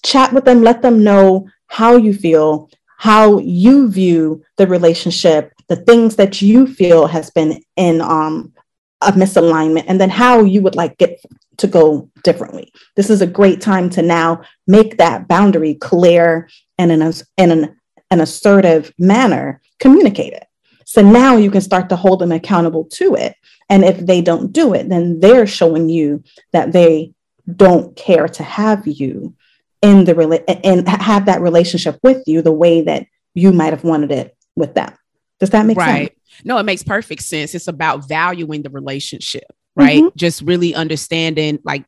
[0.05, 2.69] chat with them, let them know how you feel,
[2.99, 8.53] how you view the relationship, the things that you feel has been in um,
[9.01, 11.19] a misalignment, and then how you would like it
[11.57, 12.71] to go differently.
[12.95, 17.53] This is a great time to now make that boundary clear and in, a, in
[17.53, 17.77] an,
[18.11, 20.45] an assertive manner communicate it.
[20.85, 23.35] So now you can start to hold them accountable to it.
[23.69, 27.13] And if they don't do it, then they're showing you that they
[27.53, 29.35] don't care to have you
[29.83, 33.85] in the rela- and have that relationship with you the way that you might have
[33.85, 34.93] wanted it with them.
[35.39, 35.89] Does that make sense?
[35.89, 36.09] right.
[36.09, 36.45] sense?
[36.45, 37.55] No, it makes perfect sense.
[37.55, 39.45] It's about valuing the relationship,
[39.75, 40.03] right?
[40.03, 40.17] Mm-hmm.
[40.17, 41.85] Just really understanding, like,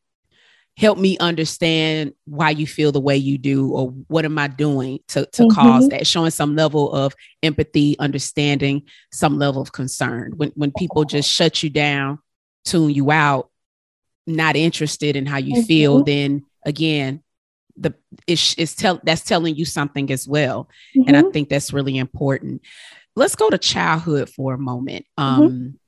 [0.79, 5.01] help me understand why you feel the way you do, or what am I doing
[5.09, 5.55] to, to mm-hmm.
[5.55, 6.07] cause that?
[6.07, 10.35] Showing some level of empathy, understanding, some level of concern.
[10.37, 12.21] When when people just shut you down,
[12.65, 13.51] tune you out,
[14.27, 15.67] not interested in how you mm-hmm.
[15.67, 17.25] feel, then again,
[17.77, 17.95] the
[18.27, 21.07] it's, it's tell that's telling you something as well mm-hmm.
[21.07, 21.31] and i mm-hmm.
[21.31, 22.61] think that's really important
[23.15, 25.43] let's go to childhood for a moment mm-hmm.
[25.43, 25.79] um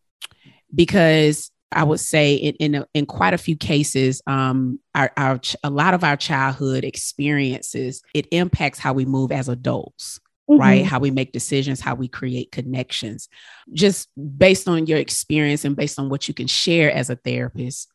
[0.72, 5.40] because i would say in in, a, in quite a few cases um our, our
[5.62, 10.60] a lot of our childhood experiences it impacts how we move as adults Mm-hmm.
[10.60, 10.84] right?
[10.84, 13.28] How we make decisions, how we create connections.
[13.72, 17.88] Just based on your experience and based on what you can share as a therapist,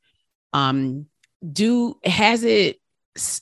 [0.53, 1.07] um,
[1.51, 2.80] do has it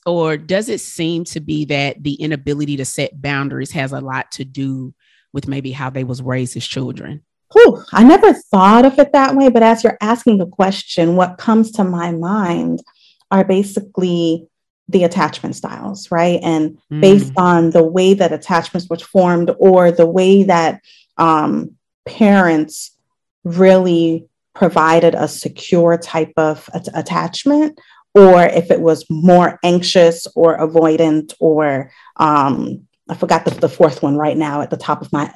[0.06, 4.32] or does it seem to be that the inability to set boundaries has a lot
[4.32, 4.94] to do
[5.32, 7.24] with maybe how they was raised as children?
[7.54, 11.38] Whew, I never thought of it that way, but as you're asking the question, what
[11.38, 12.82] comes to my mind
[13.32, 14.48] are basically
[14.90, 16.40] the attachment styles, right?
[16.44, 17.02] And mm.
[17.02, 20.82] based on the way that attachments were formed or the way that
[21.18, 21.76] um,
[22.06, 22.92] parents
[23.44, 27.80] really provided a secure type of attachment
[28.14, 34.04] or if it was more anxious or avoidant or um, I forgot the, the fourth
[34.04, 35.34] one right now at the top of my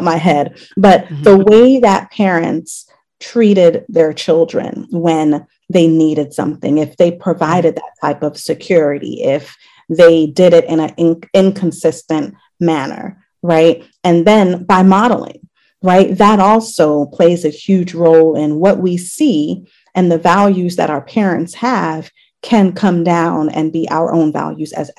[0.00, 0.58] my head.
[0.76, 1.22] But mm-hmm.
[1.22, 2.88] the way that parents
[3.18, 9.56] treated their children when they needed something, if they provided that type of security, if
[9.88, 13.84] they did it in an in- inconsistent manner, right?
[14.04, 15.48] And then by modeling,
[15.82, 16.16] right?
[16.16, 21.02] That also plays a huge role in what we see and the values that our
[21.02, 22.10] parents have
[22.42, 24.90] can come down and be our own values as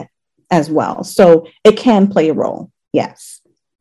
[0.52, 3.31] as well so it can play a role yes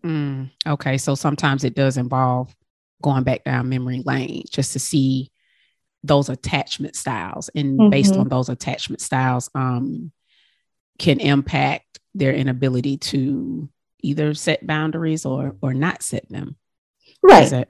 [0.05, 2.55] mm, okay so sometimes it does involve
[3.03, 5.31] going back down memory lane just to see
[6.03, 7.91] those attachment styles and mm-hmm.
[7.91, 10.11] based on those attachment styles um,
[10.99, 13.69] can impact their inability to
[14.03, 16.57] either set boundaries or or not set them
[17.23, 17.67] right okay.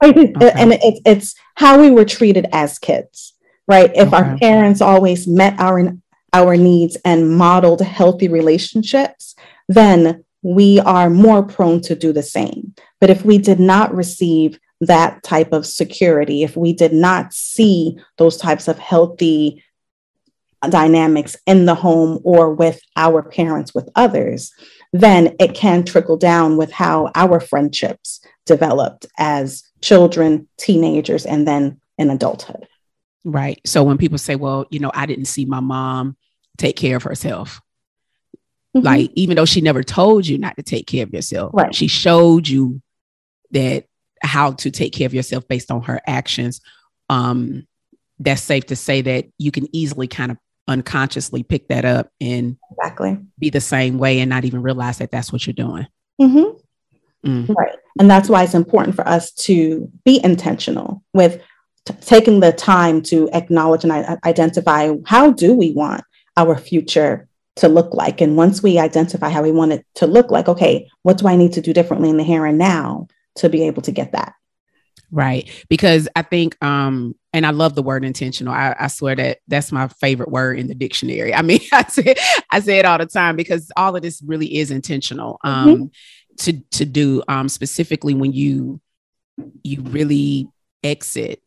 [0.55, 3.33] and it, it's how we were treated as kids
[3.71, 3.91] right?
[3.95, 4.17] If okay.
[4.17, 5.93] our parents always met our
[6.33, 9.35] our needs and modeled healthy relationships,
[9.67, 12.73] then we are more prone to do the same.
[12.99, 17.99] But if we did not receive that type of security, if we did not see
[18.17, 19.63] those types of healthy
[20.69, 24.51] dynamics in the home or with our parents, with others,
[24.93, 31.79] then it can trickle down with how our friendships developed as children, teenagers, and then
[31.97, 32.67] in adulthood.
[33.23, 33.61] Right.
[33.65, 36.17] So when people say, well, you know, I didn't see my mom
[36.57, 37.61] take care of herself.
[38.75, 38.85] Mm-hmm.
[38.85, 41.75] Like, even though she never told you not to take care of yourself, right.
[41.75, 42.81] she showed you
[43.51, 43.85] that
[44.21, 46.61] how to take care of yourself based on her actions.
[47.09, 47.67] Um,
[48.19, 52.55] that's safe to say that you can easily kind of unconsciously pick that up and
[52.71, 55.87] exactly be the same way and not even realize that that's what you're doing.
[56.21, 57.29] Mm-hmm.
[57.29, 57.55] Mm.
[57.55, 57.75] Right.
[57.99, 61.41] And that's why it's important for us to be intentional with
[61.85, 66.03] t- taking the time to acknowledge and I- identify how do we want
[66.37, 67.27] our future
[67.57, 70.89] to look like and once we identify how we want it to look like okay
[71.03, 73.81] what do i need to do differently in the here and now to be able
[73.81, 74.33] to get that
[75.11, 75.49] Right.
[75.67, 78.53] Because I think, um, and I love the word intentional.
[78.53, 81.33] I, I, swear that that's my favorite word in the dictionary.
[81.35, 82.15] I mean, I say
[82.49, 85.85] I say it all the time because all of this really is intentional um, mm-hmm.
[86.39, 88.79] to to do um, specifically when you
[89.63, 90.47] you really
[90.81, 91.41] exit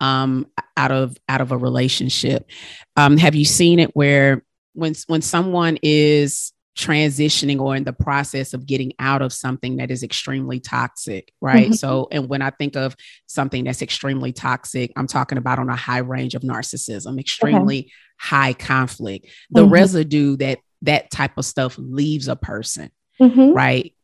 [0.00, 0.46] um,
[0.76, 2.48] out of out of a relationship.
[2.96, 4.42] Um, have you seen it where
[4.76, 9.90] when when someone is transitioning or in the process of getting out of something that
[9.90, 11.66] is extremely toxic, right?
[11.66, 11.72] Mm-hmm.
[11.72, 12.94] So, and when I think of
[13.26, 17.90] something that's extremely toxic, I'm talking about on a high range of narcissism, extremely okay.
[18.18, 19.72] high conflict, the mm-hmm.
[19.72, 23.52] residue that that type of stuff leaves a person, mm-hmm.
[23.52, 23.94] right?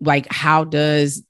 [0.00, 1.24] Like, how does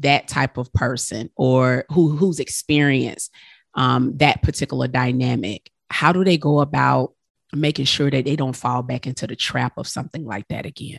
[0.00, 3.30] that type of person or who who's experienced
[3.74, 7.12] um, that particular dynamic, how do they go about
[7.54, 10.98] making sure that they don't fall back into the trap of something like that again.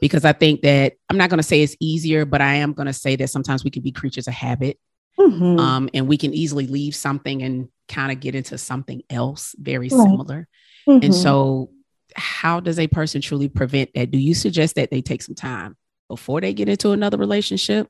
[0.00, 2.86] Because I think that I'm not going to say it's easier, but I am going
[2.86, 4.78] to say that sometimes we can be creatures of habit.
[5.18, 5.58] Mm-hmm.
[5.58, 9.88] Um, and we can easily leave something and kind of get into something else very
[9.88, 10.02] right.
[10.02, 10.48] similar.
[10.88, 11.04] Mm-hmm.
[11.04, 11.70] And so,
[12.16, 14.10] how does a person truly prevent that?
[14.10, 15.76] Do you suggest that they take some time
[16.08, 17.88] before they get into another relationship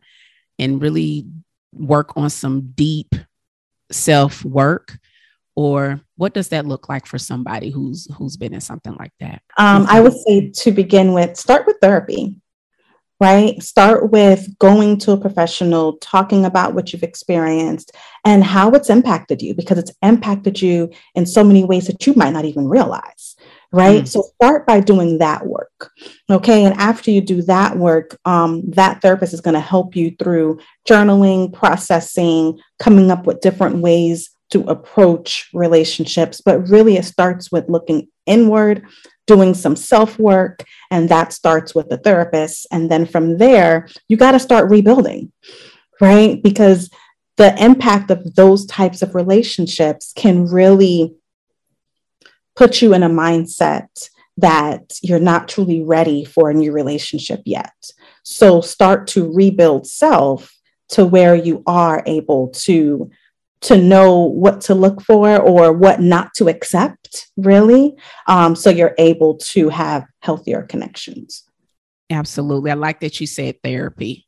[0.58, 1.26] and really
[1.72, 3.14] work on some deep
[3.90, 4.98] self work
[5.54, 9.42] or what does that look like for somebody who's who's been in something like that?
[9.58, 12.36] Um, i would say to begin with start with therapy
[13.20, 13.62] right?
[13.62, 17.92] Start with going to a professional talking about what you've experienced
[18.24, 22.14] and how it's impacted you because it's impacted you in so many ways that you
[22.14, 23.36] might not even realize
[23.72, 24.04] right?
[24.04, 24.08] Mm.
[24.08, 25.90] so start by doing that work
[26.30, 26.64] okay?
[26.64, 30.58] And after you do that work um, that therapist is going to help you through
[30.88, 37.68] journaling processing coming up with different ways to approach relationships, but really it starts with
[37.68, 38.86] looking inward,
[39.26, 42.68] doing some self work, and that starts with the therapist.
[42.70, 45.32] And then from there, you got to start rebuilding,
[46.00, 46.40] right?
[46.40, 46.88] Because
[47.36, 51.16] the impact of those types of relationships can really
[52.54, 53.88] put you in a mindset
[54.36, 57.74] that you're not truly ready for a new relationship yet.
[58.22, 60.54] So start to rebuild self
[60.90, 63.10] to where you are able to
[63.64, 67.94] to know what to look for or what not to accept, really.
[68.26, 71.44] Um, so you're able to have healthier connections.
[72.10, 72.70] Absolutely.
[72.70, 74.26] I like that you said therapy.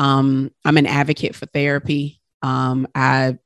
[0.00, 2.20] Um, I'm an advocate for therapy.
[2.42, 3.38] Um, I,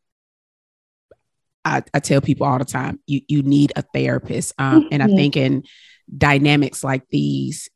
[1.63, 4.89] I, I tell people all the time, you you need a therapist, um, mm-hmm.
[4.93, 5.17] and I mm-hmm.
[5.17, 5.65] think in
[6.17, 7.69] dynamics like these,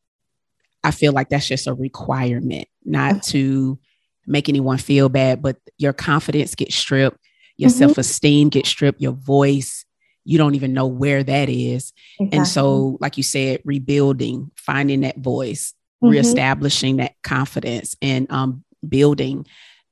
[0.83, 3.79] I feel like that's just a requirement, not to
[4.27, 7.19] make anyone feel bad, but your confidence gets stripped
[7.63, 7.79] your mm-hmm.
[7.79, 9.85] self-esteem gets stripped your voice
[10.25, 12.39] you don't even know where that is exactly.
[12.39, 16.13] and so like you said rebuilding finding that voice mm-hmm.
[16.13, 19.47] reestablishing that confidence and um, building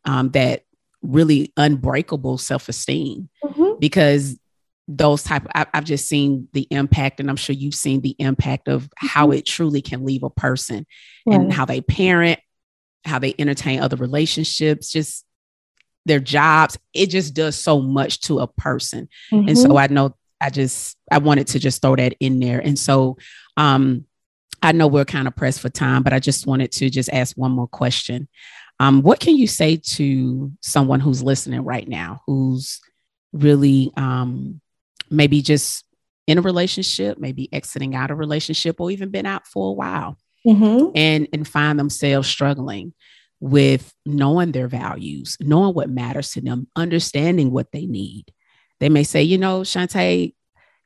[0.04, 0.64] um, that
[1.02, 3.78] really unbreakable self-esteem mm-hmm.
[3.78, 4.38] because
[4.86, 8.68] those type I, have just seen the impact and i'm sure you've seen the impact
[8.68, 9.38] of how mm-hmm.
[9.38, 10.86] it truly can leave a person
[11.26, 11.40] right.
[11.40, 12.40] and how they parent
[13.04, 15.24] how they entertain other relationships just
[16.10, 16.76] their jobs.
[16.92, 19.08] It just does so much to a person.
[19.32, 19.48] Mm-hmm.
[19.48, 19.76] And so mm-hmm.
[19.78, 22.58] I know I just I wanted to just throw that in there.
[22.58, 23.16] And so
[23.56, 24.06] um
[24.62, 27.36] I know we're kind of pressed for time, but I just wanted to just ask
[27.36, 28.28] one more question.
[28.78, 32.80] Um, what can you say to someone who's listening right now, who's
[33.32, 34.60] really um,
[35.10, 35.84] maybe just
[36.26, 39.72] in a relationship, maybe exiting out of a relationship, or even been out for a
[39.72, 40.90] while, mm-hmm.
[40.94, 42.92] and and find themselves struggling?
[43.40, 48.32] With knowing their values, knowing what matters to them, understanding what they need.
[48.80, 50.34] They may say, you know, Chautè,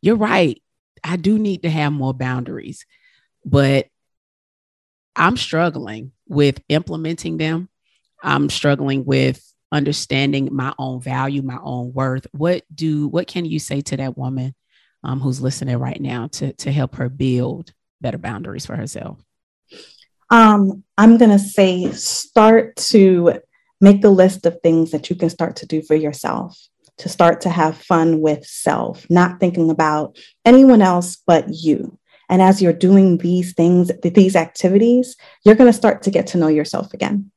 [0.00, 0.60] you're right.
[1.02, 2.86] I do need to have more boundaries,
[3.44, 3.86] but
[5.16, 7.68] I'm struggling with implementing them.
[8.22, 12.26] I'm struggling with understanding my own value, my own worth.
[12.32, 14.54] What do what can you say to that woman
[15.02, 19.22] um, who's listening right now to to help her build better boundaries for herself?
[20.34, 23.38] Um, I'm going to say start to
[23.80, 26.58] make the list of things that you can start to do for yourself,
[26.98, 32.00] to start to have fun with self, not thinking about anyone else but you.
[32.28, 35.14] And as you're doing these things, these activities,
[35.44, 37.30] you're going to start to get to know yourself again.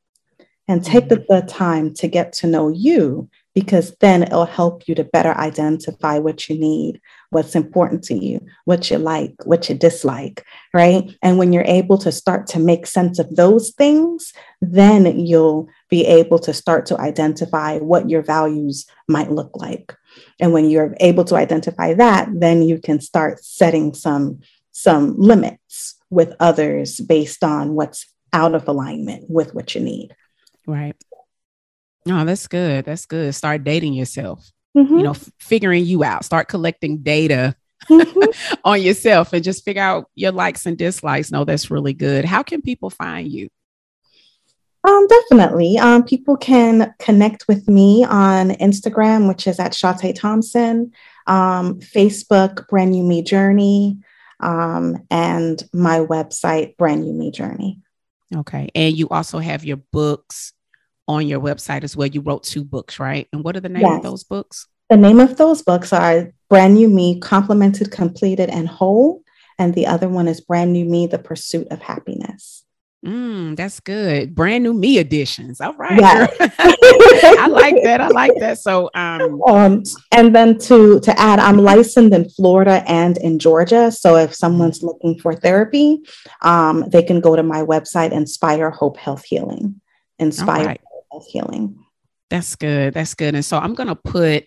[0.67, 4.95] And take the, the time to get to know you because then it'll help you
[4.95, 6.99] to better identify what you need,
[7.29, 11.03] what's important to you, what you like, what you dislike, right?
[11.21, 16.05] And when you're able to start to make sense of those things, then you'll be
[16.05, 19.95] able to start to identify what your values might look like.
[20.39, 24.39] And when you're able to identify that, then you can start setting some
[24.71, 30.15] some limits with others based on what's out of alignment with what you need.
[30.67, 30.95] Right.
[32.07, 32.85] Oh, that's good.
[32.85, 33.33] That's good.
[33.33, 34.51] Start dating yourself.
[34.77, 34.97] Mm-hmm.
[34.97, 36.23] You know, f- figuring you out.
[36.23, 37.55] Start collecting data
[37.89, 38.57] mm-hmm.
[38.63, 41.31] on yourself and just figure out your likes and dislikes.
[41.31, 42.25] No, that's really good.
[42.25, 43.49] How can people find you?
[44.83, 45.77] Um, definitely.
[45.77, 50.91] Um, people can connect with me on Instagram, which is at Chautè Thompson,
[51.25, 53.97] um, Facebook, Brand New Me Journey,
[54.39, 57.81] um, and my website, Brand New Me Journey.
[58.33, 58.69] Okay.
[58.75, 60.53] And you also have your books
[61.07, 62.07] on your website as well.
[62.07, 63.27] You wrote two books, right?
[63.31, 63.97] And what are the name yes.
[63.97, 64.67] of those books?
[64.89, 69.21] The name of those books are Brand New Me, Complemented, Completed, and Whole.
[69.59, 72.63] And the other one is Brand New Me, The Pursuit of Happiness.
[73.05, 74.33] Mm, that's good.
[74.33, 75.61] Brand new me editions.
[75.61, 75.99] All right.
[75.99, 76.27] Yeah.
[76.39, 78.01] I like that.
[78.01, 78.57] I like that.
[78.57, 83.91] So um, um and then to to add, I'm licensed in Florida and in Georgia.
[83.91, 85.99] So if someone's looking for therapy,
[86.41, 89.79] um, they can go to my website, Inspire Hope Health Healing.
[90.17, 90.81] Inspire right.
[91.21, 91.83] Healing.
[92.29, 92.93] That's good.
[92.93, 93.35] That's good.
[93.35, 94.45] And so I'm gonna put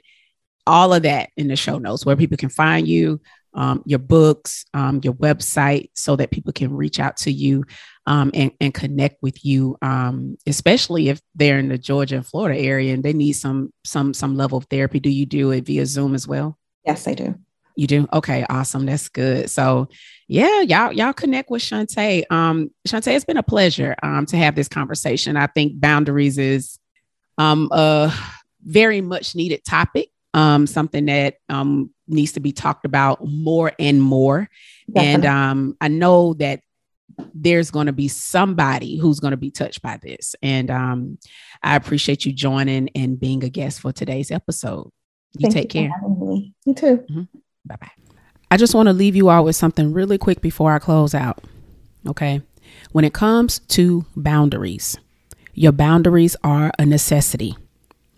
[0.66, 3.20] all of that in the show notes where people can find you,
[3.54, 7.64] um, your books, um, your website, so that people can reach out to you
[8.06, 12.60] um, and, and connect with you, um, especially if they're in the Georgia and Florida
[12.60, 15.00] area and they need some some some level of therapy.
[15.00, 16.58] Do you do it via Zoom as well?
[16.84, 17.34] Yes, I do.
[17.80, 18.08] You do?
[18.12, 18.86] Okay, awesome.
[18.86, 19.50] That's good.
[19.50, 19.88] So
[20.28, 22.24] yeah, y'all, y'all connect with Chautè.
[22.30, 25.36] Um, Chautè, it's been a pleasure um to have this conversation.
[25.36, 26.78] I think boundaries is
[27.38, 28.12] um a
[28.62, 34.00] very much needed topic um, something that um, needs to be talked about more and
[34.00, 34.48] more.
[34.92, 35.14] Definitely.
[35.14, 36.60] And um, I know that
[37.34, 40.34] there's going to be somebody who's going to be touched by this.
[40.42, 41.18] And um,
[41.62, 44.90] I appreciate you joining and being a guest for today's episode.
[45.38, 46.00] You Thank take you care.
[46.64, 47.04] You too.
[47.10, 47.22] Mm-hmm.
[47.70, 47.90] Bye bye.
[48.50, 51.44] I just want to leave you all with something really quick before I close out.
[52.06, 52.42] Okay.
[52.90, 54.98] When it comes to boundaries,
[55.54, 57.56] your boundaries are a necessity.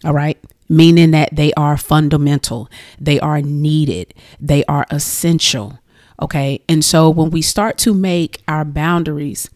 [0.05, 0.39] All right
[0.73, 5.79] meaning that they are fundamental, they are needed, they are essential.
[6.21, 6.63] Okay.
[6.69, 9.51] And so when we start to make our boundaries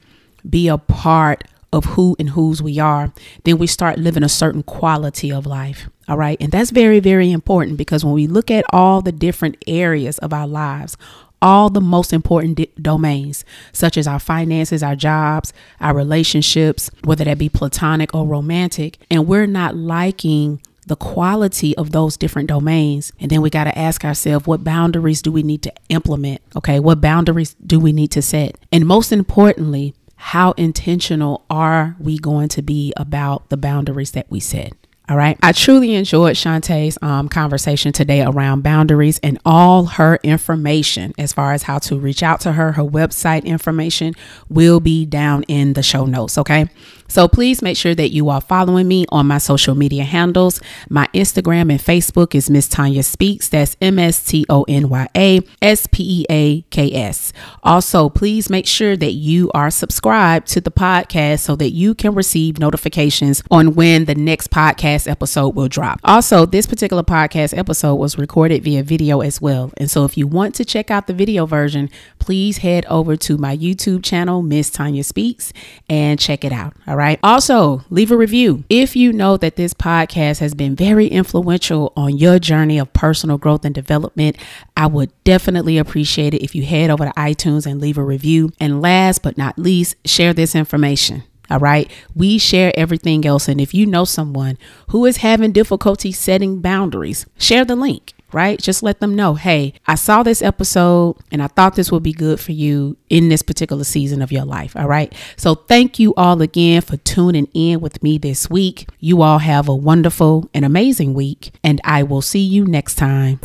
[0.49, 3.13] be a part of who and whose we are,
[3.45, 5.89] then we start living a certain quality of life.
[6.09, 6.37] All right.
[6.41, 10.33] And that's very, very important because when we look at all the different areas of
[10.33, 10.97] our lives,
[11.43, 17.39] all the most important domains, such as our finances, our jobs, our relationships, whether that
[17.39, 23.13] be platonic or romantic, and we're not liking the quality of those different domains.
[23.21, 26.41] And then we got to ask ourselves what boundaries do we need to implement?
[26.55, 28.57] Okay, what boundaries do we need to set?
[28.73, 34.41] And most importantly, how intentional are we going to be about the boundaries that we
[34.41, 34.73] set?
[35.09, 35.39] All right.
[35.41, 41.53] I truly enjoyed Chautè's um, conversation today around boundaries and all her information as far
[41.53, 42.73] as how to reach out to her.
[42.73, 44.15] Her website information
[44.49, 46.37] will be down in the show notes.
[46.39, 46.69] Okay.
[47.09, 50.61] So please make sure that you are following me on my social media handles.
[50.91, 53.49] My Instagram and Facebook is Miss Tonya Speaks.
[53.49, 57.33] That's M S T O N Y A S P E A K S.
[57.63, 62.13] Also, please make sure that you are subscribed to the podcast so that you can
[62.13, 65.99] receive notifications on when the next podcast episode will drop.
[66.05, 69.73] Also, this particular podcast episode was recorded via video as well.
[69.77, 71.91] And so if you want to check out the video version,
[72.21, 75.53] please head over to my YouTube channel, Miss Tonya Speaks,
[75.89, 76.75] and check it out.
[76.87, 77.19] All right.
[77.23, 78.65] Also, leave a review.
[78.69, 83.39] If you know that this podcast has been very influential on your journey of personal
[83.39, 84.37] growth and development,
[84.77, 88.53] I would definitely appreciate it if you head over to iTunes and leave a review.
[88.61, 91.25] And last but not least, share this information.
[91.51, 91.91] All right.
[92.15, 93.49] We share everything else.
[93.49, 98.61] And if you know someone who is having difficulty setting boundaries, share the link right?
[98.61, 102.13] Just let them know, hey, I saw this episode and I thought this would be
[102.13, 104.77] good for you in this particular season of your life.
[104.77, 105.15] All right.
[105.37, 108.89] So thank you all again for tuning in with me this week.
[109.01, 113.41] You all have a wonderful and amazing week, and I will see you next time.